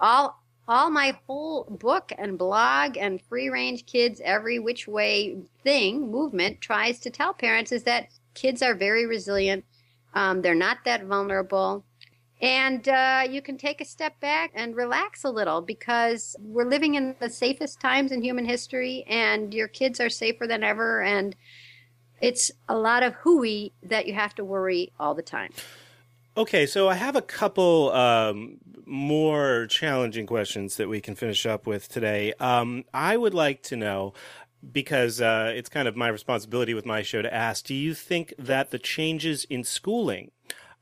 [0.00, 0.39] all
[0.70, 6.60] all my whole book and blog and free range kids every which way thing movement
[6.60, 9.64] tries to tell parents is that kids are very resilient.
[10.14, 11.84] Um, they're not that vulnerable.
[12.40, 16.94] And uh, you can take a step back and relax a little because we're living
[16.94, 21.02] in the safest times in human history and your kids are safer than ever.
[21.02, 21.34] And
[22.20, 25.50] it's a lot of hooey that you have to worry all the time
[26.36, 31.66] Okay, so I have a couple um, more challenging questions that we can finish up
[31.66, 32.32] with today.
[32.38, 34.14] Um, I would like to know,
[34.72, 38.32] because uh, it's kind of my responsibility with my show to ask, do you think
[38.38, 40.30] that the changes in schooling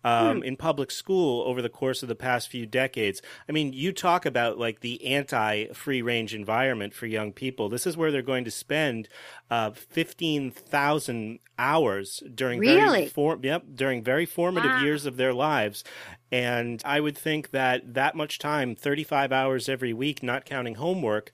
[0.04, 0.42] um, hmm.
[0.44, 3.20] in public school over the course of the past few decades.
[3.48, 7.68] I mean, you talk about like the anti free range environment for young people.
[7.68, 9.08] This is where they're going to spend
[9.50, 12.78] uh, 15,000 hours during really?
[12.78, 14.82] very for- yep, during very formative wow.
[14.82, 15.84] years of their lives.
[16.30, 21.32] And I would think that that much time, 35 hours every week, not counting homework.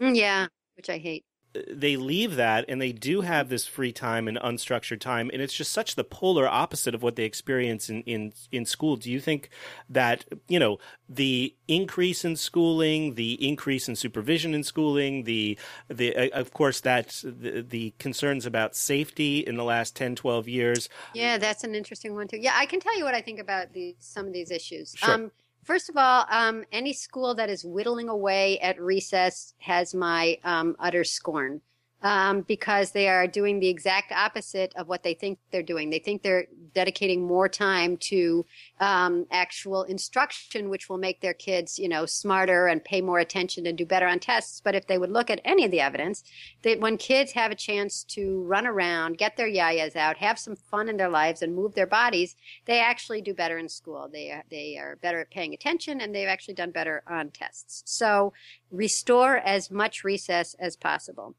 [0.00, 0.46] Mm, yeah,
[0.76, 1.24] which I hate
[1.70, 5.54] they leave that and they do have this free time and unstructured time and it's
[5.54, 8.96] just such the polar opposite of what they experience in in in school.
[8.96, 9.50] Do you think
[9.88, 15.56] that you know the increase in schooling the increase in supervision in schooling the
[15.88, 20.48] the uh, of course that the, the concerns about safety in the last 10 12
[20.48, 20.88] years?
[21.14, 22.38] Yeah that's an interesting one too.
[22.38, 24.94] Yeah i can tell you what i think about these some of these issues.
[24.96, 25.14] Sure.
[25.14, 25.30] um
[25.64, 30.76] First of all, um, any school that is whittling away at recess has my um,
[30.78, 31.62] utter scorn
[32.04, 35.88] um, because they are doing the exact opposite of what they think they're doing.
[35.88, 38.44] They think they're dedicating more time to
[38.78, 43.66] um, actual instruction, which will make their kids, you know, smarter and pay more attention
[43.66, 44.60] and do better on tests.
[44.62, 46.22] But if they would look at any of the evidence,
[46.62, 50.56] that when kids have a chance to run around, get their yayas out, have some
[50.56, 52.36] fun in their lives, and move their bodies,
[52.66, 54.10] they actually do better in school.
[54.12, 57.82] They they are better at paying attention, and they've actually done better on tests.
[57.86, 58.34] So
[58.70, 61.34] restore as much recess as possible.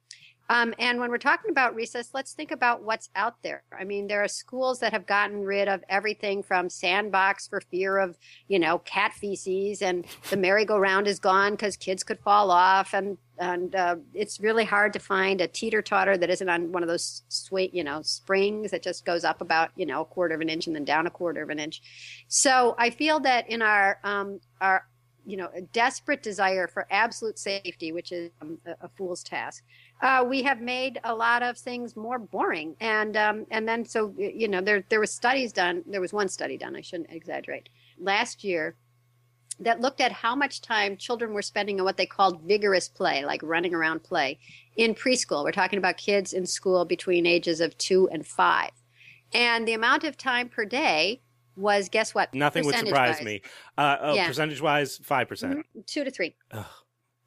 [0.50, 3.64] Um, and when we're talking about recess, let's think about what's out there.
[3.78, 7.98] I mean, there are schools that have gotten rid of everything from sandbox for fear
[7.98, 12.94] of, you know, cat feces, and the merry-go-round is gone because kids could fall off,
[12.94, 16.84] and and uh, it's really hard to find a teeter totter that isn't on one
[16.84, 20.36] of those sweet, you know, springs that just goes up about you know a quarter
[20.36, 21.82] of an inch and then down a quarter of an inch.
[22.28, 24.86] So I feel that in our um, our
[25.26, 29.64] you know desperate desire for absolute safety, which is um, a, a fool's task
[30.06, 32.76] uh, we have made a lot of things more boring.
[32.80, 35.84] And um, and then so you know there there was studies done.
[35.88, 36.76] There was one study done.
[36.76, 37.70] I shouldn't exaggerate.
[37.98, 38.76] Last year,
[39.60, 43.26] that looked at how much time children were spending on what they called vigorous play,
[43.26, 44.38] like running around play,
[44.76, 45.44] in preschool.
[45.44, 48.72] We're talking about kids in school between ages of two and five,
[49.34, 51.22] and the amount of time per day
[51.58, 52.32] was guess what?
[52.32, 53.42] Nothing would surprise me.
[53.76, 54.28] Uh, oh, yeah.
[54.28, 55.80] percentage wise, five percent, mm-hmm.
[55.88, 56.36] two to three.
[56.52, 56.66] Ugh.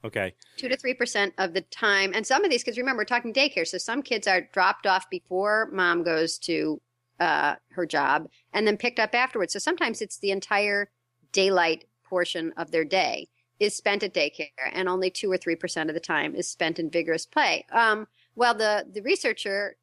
[0.04, 0.34] Okay.
[0.56, 2.78] Two to three percent of the time, and some of these kids.
[2.78, 6.80] Remember, we're talking daycare, so some kids are dropped off before mom goes to
[7.18, 9.52] uh, her job, and then picked up afterwards.
[9.52, 10.90] So sometimes it's the entire
[11.32, 15.90] daylight portion of their day is spent at daycare, and only two or three percent
[15.90, 17.66] of the time is spent in vigorous play.
[17.72, 18.06] Um,
[18.36, 19.76] well, the the researcher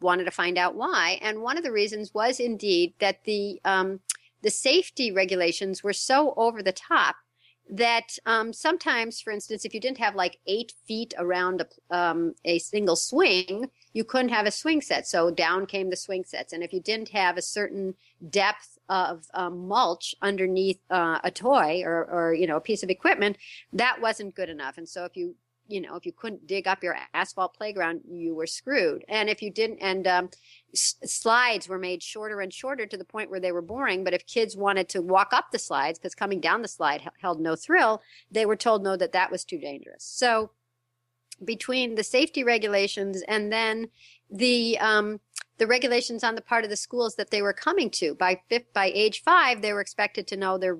[0.00, 4.00] wanted to find out why, and one of the reasons was indeed that the um,
[4.42, 7.16] the safety regulations were so over the top
[7.70, 12.34] that um, sometimes, for instance, if you didn't have like eight feet around a, um,
[12.44, 15.06] a single swing, you couldn't have a swing set.
[15.06, 16.52] So down came the swing sets.
[16.52, 17.94] And if you didn't have a certain
[18.30, 22.90] depth of um, mulch underneath uh, a toy or, or, you know, a piece of
[22.90, 23.38] equipment,
[23.72, 24.76] that wasn't good enough.
[24.76, 25.34] And so if you
[25.68, 29.04] you know, if you couldn't dig up your asphalt playground, you were screwed.
[29.08, 30.30] And if you didn't, and um,
[30.72, 34.04] s- slides were made shorter and shorter to the point where they were boring.
[34.04, 37.12] But if kids wanted to walk up the slides, because coming down the slide h-
[37.20, 40.04] held no thrill, they were told no, that that was too dangerous.
[40.04, 40.50] So
[41.42, 43.88] between the safety regulations and then
[44.30, 45.20] the um,
[45.58, 48.72] the regulations on the part of the schools that they were coming to by fifth,
[48.72, 50.76] by age five, they were expected to know their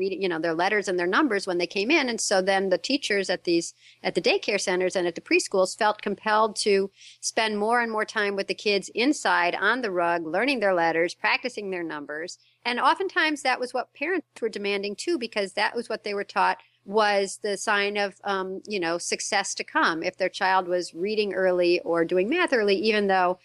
[0.00, 2.08] reading, you know, their letters and their numbers when they came in.
[2.08, 5.78] And so then the teachers at these, at the daycare centers and at the preschools
[5.78, 6.90] felt compelled to
[7.20, 11.14] spend more and more time with the kids inside on the rug, learning their letters,
[11.14, 12.38] practicing their numbers.
[12.64, 16.24] And oftentimes that was what parents were demanding too, because that was what they were
[16.24, 20.94] taught was the sign of um, you know success to come if their child was
[20.94, 23.38] reading early or doing math early even though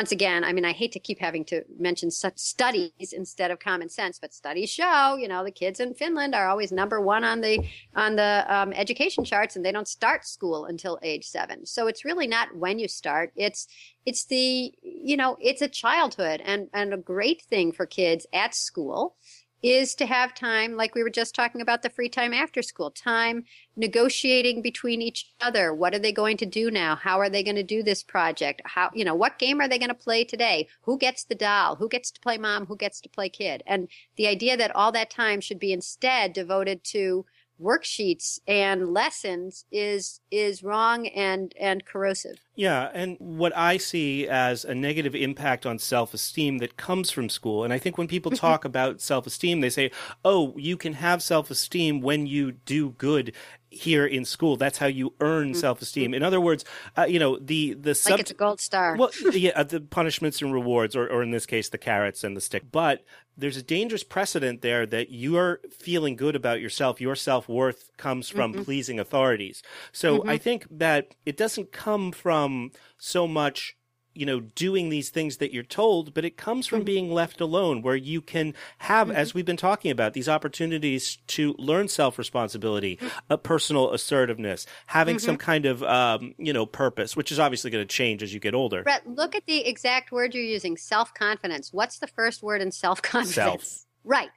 [0.00, 3.58] once again i mean i hate to keep having to mention such studies instead of
[3.58, 7.24] common sense but studies show you know the kids in finland are always number one
[7.24, 7.54] on the
[7.94, 11.66] on the um, education charts and they don't start school until age seven.
[11.66, 13.32] So it's really not when you start.
[13.36, 13.66] It's
[14.06, 18.54] it's the you know it's a childhood and and a great thing for kids at
[18.54, 19.16] school
[19.64, 22.90] is to have time, like we were just talking about the free time after school,
[22.90, 23.44] time
[23.76, 25.72] negotiating between each other.
[25.72, 26.96] What are they going to do now?
[26.96, 28.60] How are they going to do this project?
[28.66, 30.68] How, you know, what game are they going to play today?
[30.82, 31.76] Who gets the doll?
[31.76, 32.66] Who gets to play mom?
[32.66, 33.62] Who gets to play kid?
[33.66, 37.24] And the idea that all that time should be instead devoted to
[37.60, 42.40] worksheets and lessons is is wrong and and corrosive.
[42.56, 47.64] Yeah, and what I see as a negative impact on self-esteem that comes from school,
[47.64, 49.90] and I think when people talk about self-esteem, they say,
[50.24, 53.34] "Oh, you can have self-esteem when you do good."
[53.74, 55.60] Here in school, that's how you earn Mm-hmm.
[55.60, 56.14] self-esteem.
[56.14, 56.64] In other words,
[56.96, 58.96] uh, you know the the sub- like it's a gold star.
[58.96, 62.36] well, yeah, uh, the punishments and rewards, or, or in this case, the carrots and
[62.36, 62.62] the stick.
[62.70, 63.04] But
[63.36, 67.00] there's a dangerous precedent there that you're feeling good about yourself.
[67.00, 68.64] Your self worth comes from Mhm.
[68.64, 69.62] pleasing authorities.
[69.92, 70.28] So Mhm.
[70.30, 73.76] I think that it doesn't come from so much.
[74.14, 77.82] You know, doing these things that you're told, but it comes from being left alone
[77.82, 82.98] where you can have, as we've been talking about, these opportunities to learn self responsibility,
[83.28, 85.40] a personal assertiveness, having some Mhm.
[85.40, 88.54] kind of, um, you know, purpose, which is obviously going to change as you get
[88.54, 88.82] older.
[88.84, 91.72] Brett, look at the exact word you're using self confidence.
[91.72, 93.34] What's the first word in self confidence?
[93.34, 93.86] Self.
[94.04, 94.30] Right.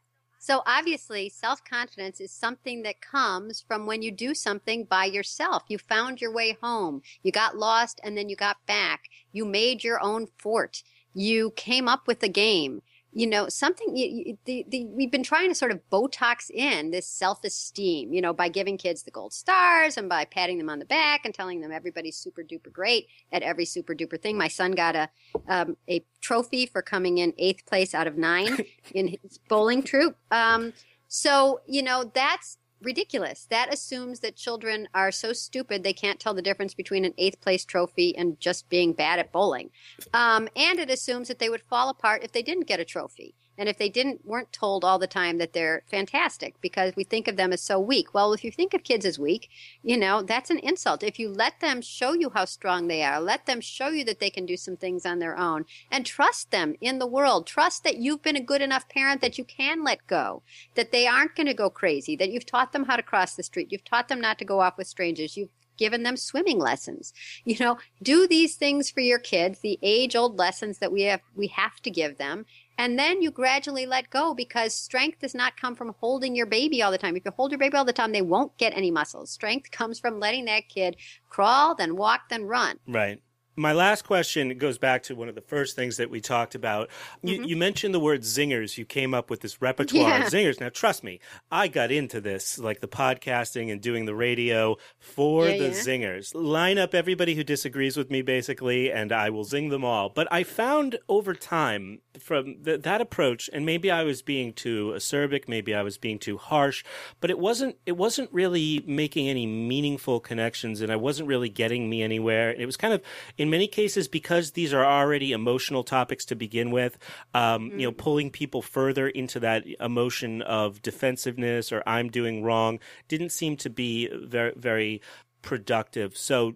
[0.48, 5.64] So obviously, self confidence is something that comes from when you do something by yourself.
[5.68, 7.02] You found your way home.
[7.22, 9.10] You got lost and then you got back.
[9.34, 10.84] You made your own fort.
[11.14, 12.82] You came up with a game.
[13.14, 16.92] You know, something, you, you, the, the, we've been trying to sort of Botox in
[16.92, 20.70] this self esteem, you know, by giving kids the gold stars and by patting them
[20.70, 24.38] on the back and telling them everybody's super duper great at every super duper thing.
[24.38, 25.10] My son got a,
[25.48, 28.58] um, a trophy for coming in eighth place out of nine
[28.94, 30.18] in his bowling troop.
[30.30, 30.74] Um,
[31.08, 33.48] so, you know, that's ridiculous.
[33.50, 37.42] That assumes that children are so stupid they can't tell the difference between an eighth
[37.42, 39.70] place trophy and just being bad at bowling.
[40.14, 43.36] Um, and it assumes that they would fall apart if they didn't get a trophy.
[43.58, 47.28] And if they didn't weren't told all the time that they're fantastic because we think
[47.28, 48.14] of them as so weak.
[48.14, 49.50] Well, if you think of kids as weak,
[49.82, 51.04] you know, that's an insult.
[51.04, 54.20] If you let them show you how strong they are, let them show you that
[54.20, 57.48] they can do some things on their own and trust them in the world.
[57.48, 60.44] Trust that you've been a good enough parent that you can let go,
[60.76, 63.44] that they aren't going to go crazy, that you've taught them how to cross the
[63.44, 63.72] street.
[63.72, 65.36] You've taught them not to go off with strangers.
[65.36, 67.14] You've given them swimming lessons.
[67.46, 71.22] You know, do these things for your kids, the age old lessons that we have
[71.36, 72.46] we have to give them.
[72.78, 76.82] And then you gradually let go because strength does not come from holding your baby
[76.84, 77.16] all the time.
[77.16, 79.32] If you hold your baby all the time, they won't get any muscles.
[79.32, 80.98] Strength comes from letting that kid
[81.28, 82.80] crawl, then walk, then run.
[82.88, 83.20] Right.
[83.60, 86.90] My last question goes back to one of the first things that we talked about.
[87.24, 87.44] You, mm-hmm.
[87.46, 88.78] you mentioned the word zingers.
[88.78, 90.26] You came up with this repertoire Yeah.
[90.28, 90.60] of zingers.
[90.60, 91.20] Now, trust me,
[91.52, 95.72] I got into this, like the podcasting and doing the radio for Yeah, the yeah.
[95.72, 96.32] zingers.
[96.36, 100.10] Line up everybody who disagrees with me, basically, and I will zing them all.
[100.10, 104.94] But I found over time from th- that approach, and maybe I was being too
[104.96, 106.84] acerbic, maybe I was being too harsh,
[107.20, 107.78] but it wasn't.
[107.88, 112.52] It wasn't really making any meaningful connections, and I wasn't really getting me anywhere.
[112.52, 113.02] It was kind of,
[113.38, 116.98] in many cases, because these are already emotional topics to begin with.
[117.34, 122.80] Um, You know, pulling people further into that emotion of defensiveness or I'm doing wrong
[123.08, 125.02] didn't seem to be very very
[125.42, 126.18] productive.
[126.18, 126.56] So.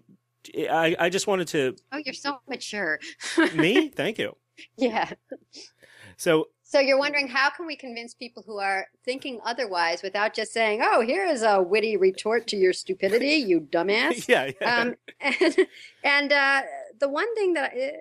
[0.58, 2.98] I, I just wanted to Oh, you're so mature.
[3.54, 4.36] me thank you
[4.76, 5.12] yeah.
[6.16, 10.52] so So you're wondering how can we convince people who are thinking otherwise without just
[10.52, 14.76] saying, "Oh, here is a witty retort to your stupidity, you dumbass." yeah, yeah.
[14.80, 15.56] Um, and
[16.02, 16.62] and uh,
[17.02, 17.92] the one thing that I,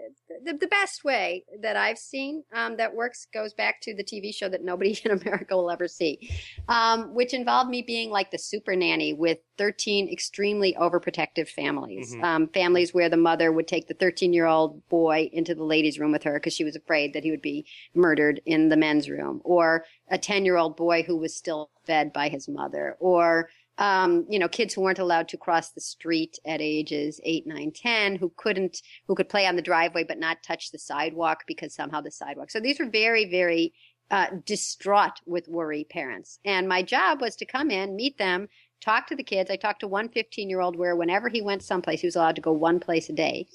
[0.45, 4.33] the, the best way that I've seen um, that works goes back to the TV
[4.33, 6.29] show that nobody in America will ever see,
[6.69, 12.13] um, which involved me being like the super nanny with 13 extremely overprotective families.
[12.13, 12.23] Mhm.
[12.23, 15.99] Um, families where the mother would take the 13 year old boy into the ladies'
[15.99, 19.09] room with her because she was afraid that he would be murdered in the men's
[19.09, 23.49] room, or a 10 year old boy who was still fed by his mother, or
[23.77, 27.71] um, you know, kids who weren't allowed to cross the street at ages eight, nine,
[27.73, 31.73] ten, who couldn't, who could play on the driveway but not touch the sidewalk because
[31.73, 32.51] somehow the sidewalk.
[32.51, 33.73] So these were very, very
[34.11, 36.39] uh, distraught with worry parents.
[36.43, 38.49] And my job was to come in, meet them,
[38.81, 39.49] talk to the kids.
[39.49, 42.35] I talked to one 15 year old where whenever he went someplace, he was allowed
[42.35, 43.47] to go one place a day.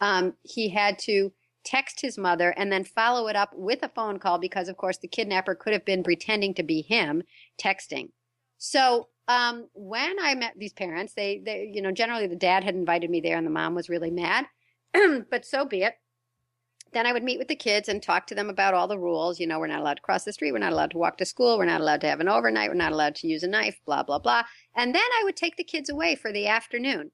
[0.00, 1.32] Um, he had to
[1.64, 4.98] text his mother and then follow it up with a phone call because, of course,
[4.98, 7.22] the kidnapper could have been pretending to be him
[7.58, 8.10] texting.
[8.58, 12.74] So um, when I met these parents, they, they, you know, generally the dad had
[12.74, 14.46] invited me there and the mom was really mad,
[15.30, 15.94] but so be it.
[16.92, 19.40] Then I would meet with the kids and talk to them about all the rules.
[19.40, 20.52] You know, we're not allowed to cross the street.
[20.52, 21.58] We're not allowed to walk to school.
[21.58, 22.70] We're not allowed to have an overnight.
[22.70, 24.44] We're not allowed to use a knife, blah, blah, blah.
[24.76, 27.10] And then I would take the kids away for the afternoon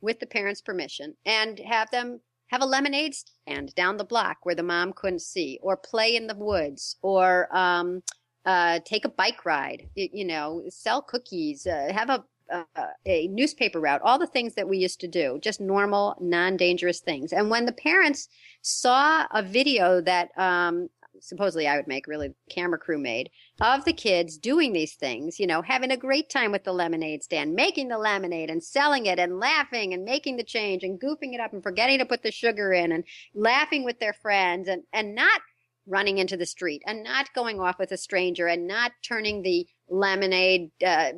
[0.00, 4.54] with the parents' permission and have them have a lemonade stand down the block where
[4.54, 8.02] the mom couldn't see, or play in the woods, or um,
[8.46, 12.62] uh, take a bike ride, you, know, sell cookies, uh, have a uh,
[13.06, 17.32] a newspaper route, all the things that we used to do, just normal, non-dangerous things.
[17.32, 18.28] And when the parents
[18.62, 20.88] saw a video that um,
[21.20, 23.30] supposedly I would make, really the camera crew made,
[23.60, 27.22] of the kids doing these things, you know, having a great time with the lemonade
[27.22, 31.34] stand, making the lemonade and selling it and laughing and making the change and goofing
[31.34, 34.82] it up and forgetting to put the sugar in and laughing with their friends and,
[34.92, 35.40] and not
[35.86, 39.66] running into the street and not going off with a stranger and not turning the
[39.88, 41.12] lemonade, uh,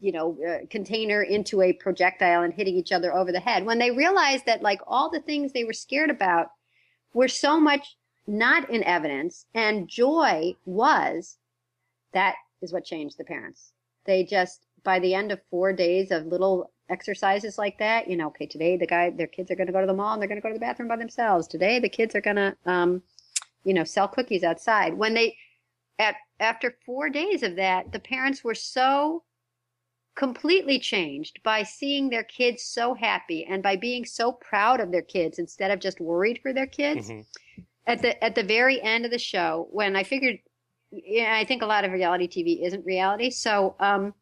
[0.00, 3.66] you know, uh, container into a projectile and hitting each other over the head.
[3.66, 6.48] When they realized that like all the things they were scared about
[7.12, 7.96] were so much
[8.26, 11.38] not in evidence and joy was
[12.12, 13.72] that is what changed the parents.
[14.04, 18.28] They just, by the end of four days of little exercises like that, you know,
[18.28, 20.28] okay, today the guy, their kids are going to go to the mall and they're
[20.28, 21.46] going to go to the bathroom by themselves.
[21.46, 23.02] Today the kids are going to, um,
[23.66, 24.94] you know, sell cookies outside.
[24.94, 25.36] When they,
[25.98, 29.24] at, after four days of that, the parents were so
[30.14, 35.02] completely changed by seeing their kids so happy and by being so proud of their
[35.02, 37.10] kids instead of just worried for their kids.
[37.10, 37.62] Mm-hmm.
[37.88, 40.38] At the at the very end of the show, when I figured,
[40.90, 43.30] yeah, I think a lot of reality TV isn't reality.
[43.30, 44.12] So, um,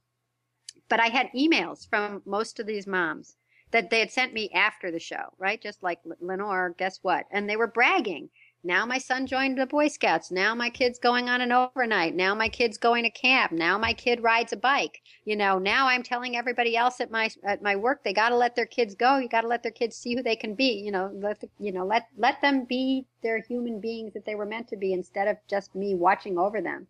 [0.90, 3.36] but I had emails from most of these moms
[3.70, 5.62] that they had sent me after the show, right?
[5.62, 7.24] Just like Lenore, guess what?
[7.30, 8.28] And they were bragging
[8.66, 10.30] now my son joined the Boy Scouts.
[10.30, 12.14] Now my kid's going on an overnight.
[12.14, 13.52] Now my kid's going to camp.
[13.52, 15.02] Now my kid rides a bike.
[15.26, 18.36] You know, now I'm telling everybody else at my at my work they got to
[18.36, 19.18] let their kids go.
[19.18, 20.72] You got to let their kids see who they can be.
[20.82, 24.34] You know, let the, you know let let them be their human beings that they
[24.34, 26.86] were meant to be instead of just me watching over them.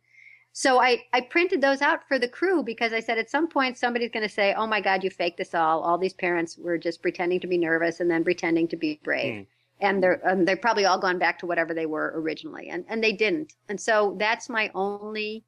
[0.56, 3.76] So I, I printed those out for the crew because I said at some point
[3.76, 5.80] somebody's going to say, "Oh my God, you faked this all.
[5.80, 9.34] All these parents were just pretending to be nervous and then pretending to be brave."
[9.34, 9.46] Mm
[9.80, 13.02] and they're um, they've probably all gone back to whatever they were originally and and
[13.02, 13.54] they didn't.
[13.68, 15.44] And so that's my only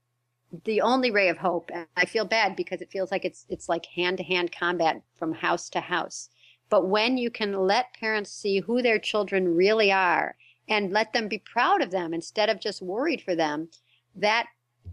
[0.64, 1.70] the only ray of hope.
[1.72, 5.02] And i feel bad because it feels like it's it's like hand to hand combat
[5.14, 6.28] from house to house.
[6.68, 10.36] But when you can let parents see who their children really are
[10.68, 13.68] and let them be proud of them instead of just worried for them
[14.16, 14.46] that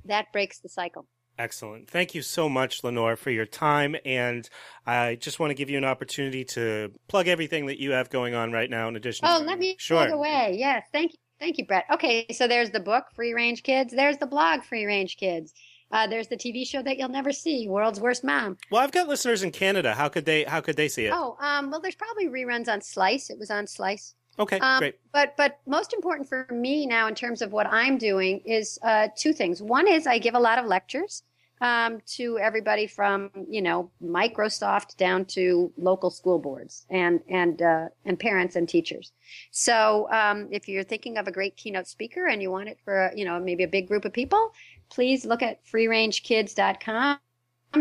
[0.06, 1.08] that breaks the cycle
[1.38, 1.90] Excellent.
[1.90, 3.96] Thank you so much, Lenore, for your time.
[4.06, 4.48] And
[4.86, 8.36] I just want to give you an opportunity to plug everything that you have going
[8.36, 9.46] on right now in addition oh, to.
[9.46, 9.98] let me sure.
[10.06, 10.56] plug away.
[10.58, 10.86] Yes.
[10.92, 11.18] Thank you.
[11.40, 11.86] Thank you, Brett.
[11.92, 12.28] Okay.
[12.32, 13.94] So there's the book, Free Range Kids.
[13.94, 15.54] There's the blog, Free Range Kids.
[15.92, 18.58] Uh, there's the TV show that you'll never see, World's Worst Mom.
[18.72, 19.94] Well, I've got listeners in Canada.
[19.94, 20.44] How could they?
[20.44, 21.14] How could they see it?
[21.14, 23.30] Oh, um, well, there's probably reruns on Slice.
[23.30, 24.16] It was on Slice.
[24.40, 25.00] Okay, um, great.
[25.12, 29.10] But but most important for me now in terms of what I'm doing is uh,
[29.16, 29.62] two things.
[29.62, 31.24] One is I give a lot of lectures
[31.62, 37.88] um, to everybody from you know Microsoft down to local school boards and and uh,
[38.06, 39.12] and parents and teachers.
[39.52, 43.12] So um, if you're thinking of a great keynote speaker and you want it for
[43.16, 44.52] you know maybe a big group of people,
[44.90, 47.20] please look at freerangekids.com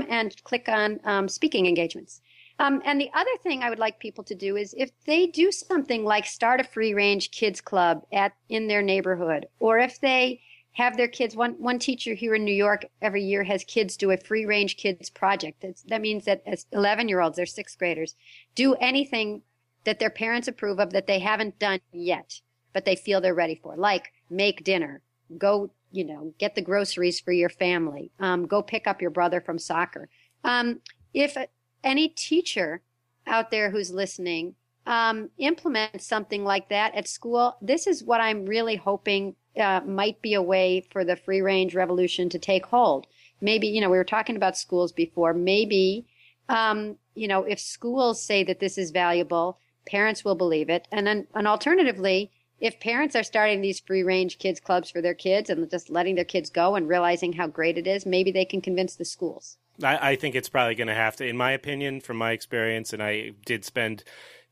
[0.08, 2.20] and click on um, speaking engagements.
[2.62, 5.50] Um, and the other thing I would like people to do is if they do
[5.50, 10.40] something like start a free range kids club at in their neighborhood, or if they
[10.74, 14.12] have their kids one one teacher here in New York every year has kids do
[14.12, 15.64] a free range kids project.
[15.88, 18.14] That means that as 11 year olds, they're sixth graders,
[18.54, 19.42] do anything
[19.82, 22.40] that their parents approve of that they haven't done yet,
[22.72, 25.02] but they feel they're ready for, like make dinner,
[25.36, 29.40] go you know get the groceries for your family, um, go pick up your brother
[29.40, 30.08] from soccer.
[30.44, 30.78] Um,
[31.12, 31.36] if
[31.84, 32.82] any teacher
[33.26, 34.54] out there who's listening
[34.86, 40.20] um, implement something like that at school, this is what I'm really hoping uh, might
[40.22, 43.06] be a way for the free range revolution to take hold.
[43.40, 45.34] Maybe, you know, we were talking about schools before.
[45.34, 46.06] Maybe,
[46.48, 50.88] um, you know, if schools say that this is valuable, parents will believe it.
[50.90, 52.30] And then, and alternatively,
[52.60, 56.14] if parents are starting these free range kids clubs for their kids and just letting
[56.14, 59.58] their kids go and realizing how great it is, maybe they can convince the schools.
[59.82, 62.92] I, I think it's probably going to have to, in my opinion, from my experience,
[62.92, 64.04] and I did spend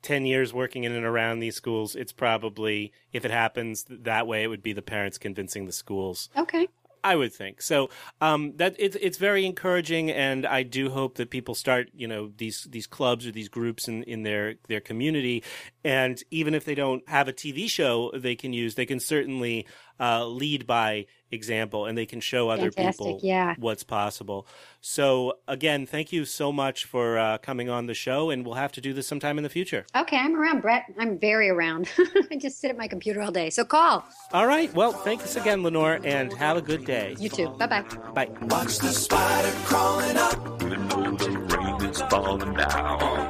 [0.03, 4.43] 10 years working in and around these schools, it's probably, if it happens that way,
[4.43, 6.31] it would be the parents convincing the schools.
[6.37, 6.69] Okay.
[7.03, 7.89] I would think so.
[8.21, 12.31] Um, that it's it's very encouraging, and I do hope that people start, you know,
[12.37, 15.43] these these clubs or these groups in, in their their community,
[15.83, 19.67] and even if they don't have a TV show they can use, they can certainly
[20.01, 23.55] uh, lead by example, and they can show other Fantastic, people yeah.
[23.59, 24.47] what's possible.
[24.81, 28.73] So again, thank you so much for uh, coming on the show, and we'll have
[28.73, 29.87] to do this sometime in the future.
[29.97, 30.87] Okay, I'm around, Brett.
[30.99, 31.89] I'm very around.
[32.31, 33.51] I just sit at my computer all day.
[33.51, 34.05] So call.
[34.33, 34.73] All right.
[34.75, 37.17] Well, thanks again, Lenore, and have a good day.
[37.19, 37.49] You too.
[37.59, 37.83] Bye bye.
[38.15, 38.29] Bye.
[38.43, 40.63] Watch the spider crawling up.
[40.63, 43.29] Even though the rain is falling down.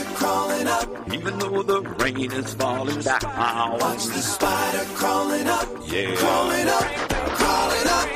[0.00, 1.12] Watch the spider crawling up.
[1.12, 3.78] Even though the rain is falling down.
[3.78, 5.68] Watch the spider crawling up.
[5.86, 6.14] Yeah.
[6.16, 6.84] Crawling up.
[7.40, 8.08] Crawling up.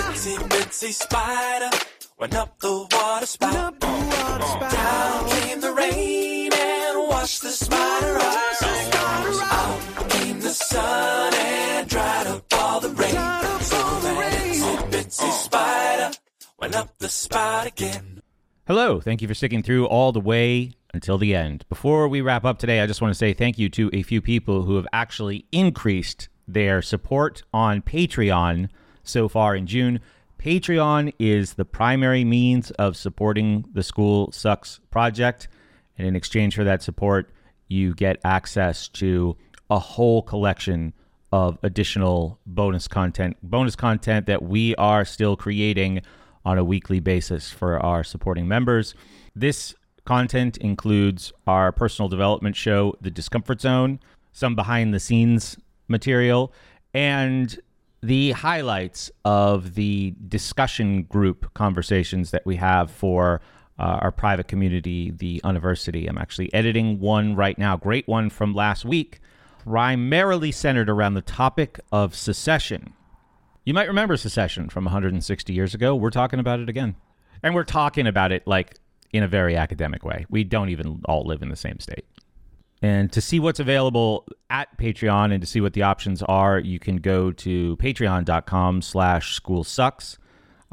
[0.00, 1.70] Itsy bitsy spider
[2.18, 3.80] went up the water spout.
[3.80, 8.62] Down came the rain and washed the spider out.
[9.42, 13.10] Out came the sun and dried up all the rain.
[13.60, 16.10] So that itsy bitsy spider
[16.58, 18.21] went up the spout again.
[18.74, 19.02] Hello.
[19.02, 21.66] Thank you for sticking through all the way until the end.
[21.68, 24.22] Before we wrap up today, I just want to say thank you to a few
[24.22, 28.70] people who have actually increased their support on Patreon
[29.02, 30.00] so far in June.
[30.38, 35.48] Patreon is the primary means of supporting the School Sucks project.
[35.98, 37.28] And in exchange for that support,
[37.68, 39.36] you get access to
[39.68, 40.94] a whole collection
[41.30, 46.00] of additional bonus content, bonus content that we are still creating
[46.44, 48.94] on a weekly basis for our supporting members.
[49.34, 49.74] This
[50.04, 54.00] content includes our personal development show, The Discomfort Zone,
[54.32, 55.56] some behind the scenes
[55.88, 56.52] material,
[56.92, 57.60] and
[58.02, 63.40] the highlights of the discussion group conversations that we have for
[63.78, 66.06] uh, our private community, the University.
[66.06, 69.20] I'm actually editing one right now, great one from last week,
[69.64, 72.94] primarily centered around the topic of secession.
[73.64, 75.94] You might remember secession from 160 years ago.
[75.94, 76.96] We're talking about it again.
[77.42, 78.76] And we're talking about it like
[79.12, 80.26] in a very academic way.
[80.28, 82.04] We don't even all live in the same state.
[82.80, 86.80] And to see what's available at Patreon and to see what the options are, you
[86.80, 90.18] can go to patreon.com slash school sucks.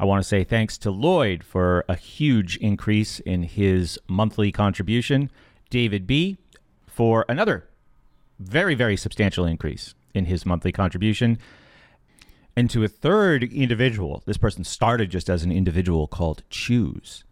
[0.00, 5.30] I want to say thanks to Lloyd for a huge increase in his monthly contribution,
[5.68, 6.38] David B
[6.88, 7.68] for another
[8.40, 11.38] very, very substantial increase in his monthly contribution,
[12.56, 14.22] and to a third individual.
[14.26, 17.24] This person started just as an individual called Choose.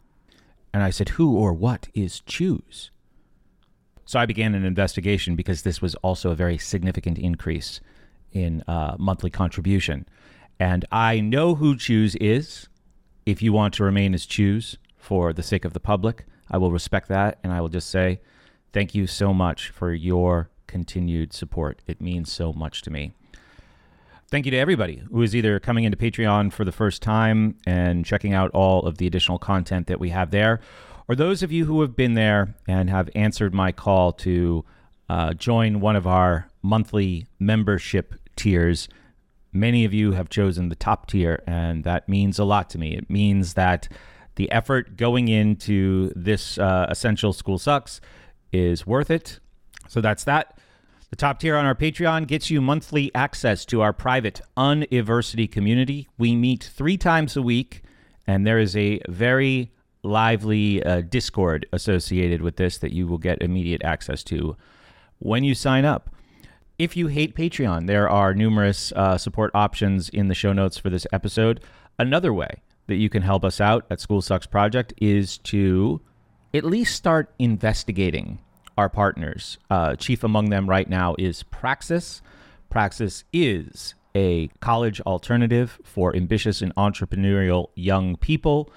[0.73, 2.91] And I said, Who or what is Choose?
[4.05, 7.81] So I began an investigation because this was also a very significant increase
[8.33, 10.07] in uh, monthly contribution.
[10.59, 12.69] And I know who Choose is.
[13.27, 16.73] If you want to remain as Choose for the sake of the public, I will
[16.73, 17.39] respect that.
[17.45, 18.21] And I will just say
[18.73, 21.83] thank you so much for your continued support.
[21.87, 23.13] It means so much to me.
[24.31, 28.05] Thank you to everybody who is either coming into Patreon for the first time and
[28.05, 30.61] checking out all of the additional content that we have there,
[31.09, 34.67] or those of you who have been there and have answered my call to
[35.09, 38.87] uh, join one of our monthly membership tiers.
[39.51, 42.99] Many of you have chosen the top tier, and that means a lot to me.
[42.99, 43.89] It means that
[44.35, 47.99] the effort going into this uh, Essential School Sucks
[48.53, 49.41] is worth it.
[49.89, 50.58] So that's that.
[51.11, 56.07] The top tier on our Patreon gets you monthly access to our private University community.
[56.19, 57.83] We meet three times a week,
[58.27, 63.41] and there is a very lively uh, Discord associated with this that you will get
[63.41, 64.57] immediate access to
[65.19, 66.11] when you sign up.
[66.79, 70.91] If you hate Patreon, there are numerous uh, support options in the show notes for
[70.91, 71.61] this episode.
[71.99, 76.03] Another way that you can help us out at School Sucks Project is to
[76.53, 78.41] at least start investigating
[78.79, 79.59] our partners.
[79.69, 82.23] Uh, chief among them right now is Praxis.
[82.71, 88.71] Praxis is a college alternative for ambitious and entrepreneurial young people.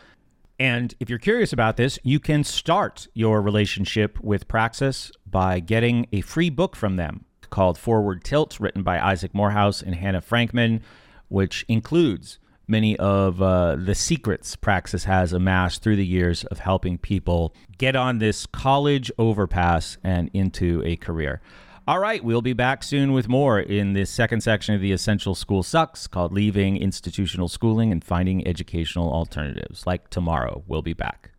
[0.59, 6.07] And if you're curious about this, you can start your relationship with Praxis by getting
[6.11, 10.81] a free book from them called Forward Tilt, written by Isaac Morehouse and Hannah Frankman,
[11.27, 12.39] which includes
[12.71, 17.95] many of uh, the secrets Praxis has amassed through the years of helping people get
[17.95, 21.41] on this college overpass and into a career.
[21.87, 25.35] All right, we'll be back soon with more in this second section of the Essential
[25.35, 29.85] School Sucks called Leaving Institutional Schooling and Finding Educational Alternatives.
[29.85, 31.31] Like tomorrow, we'll be back.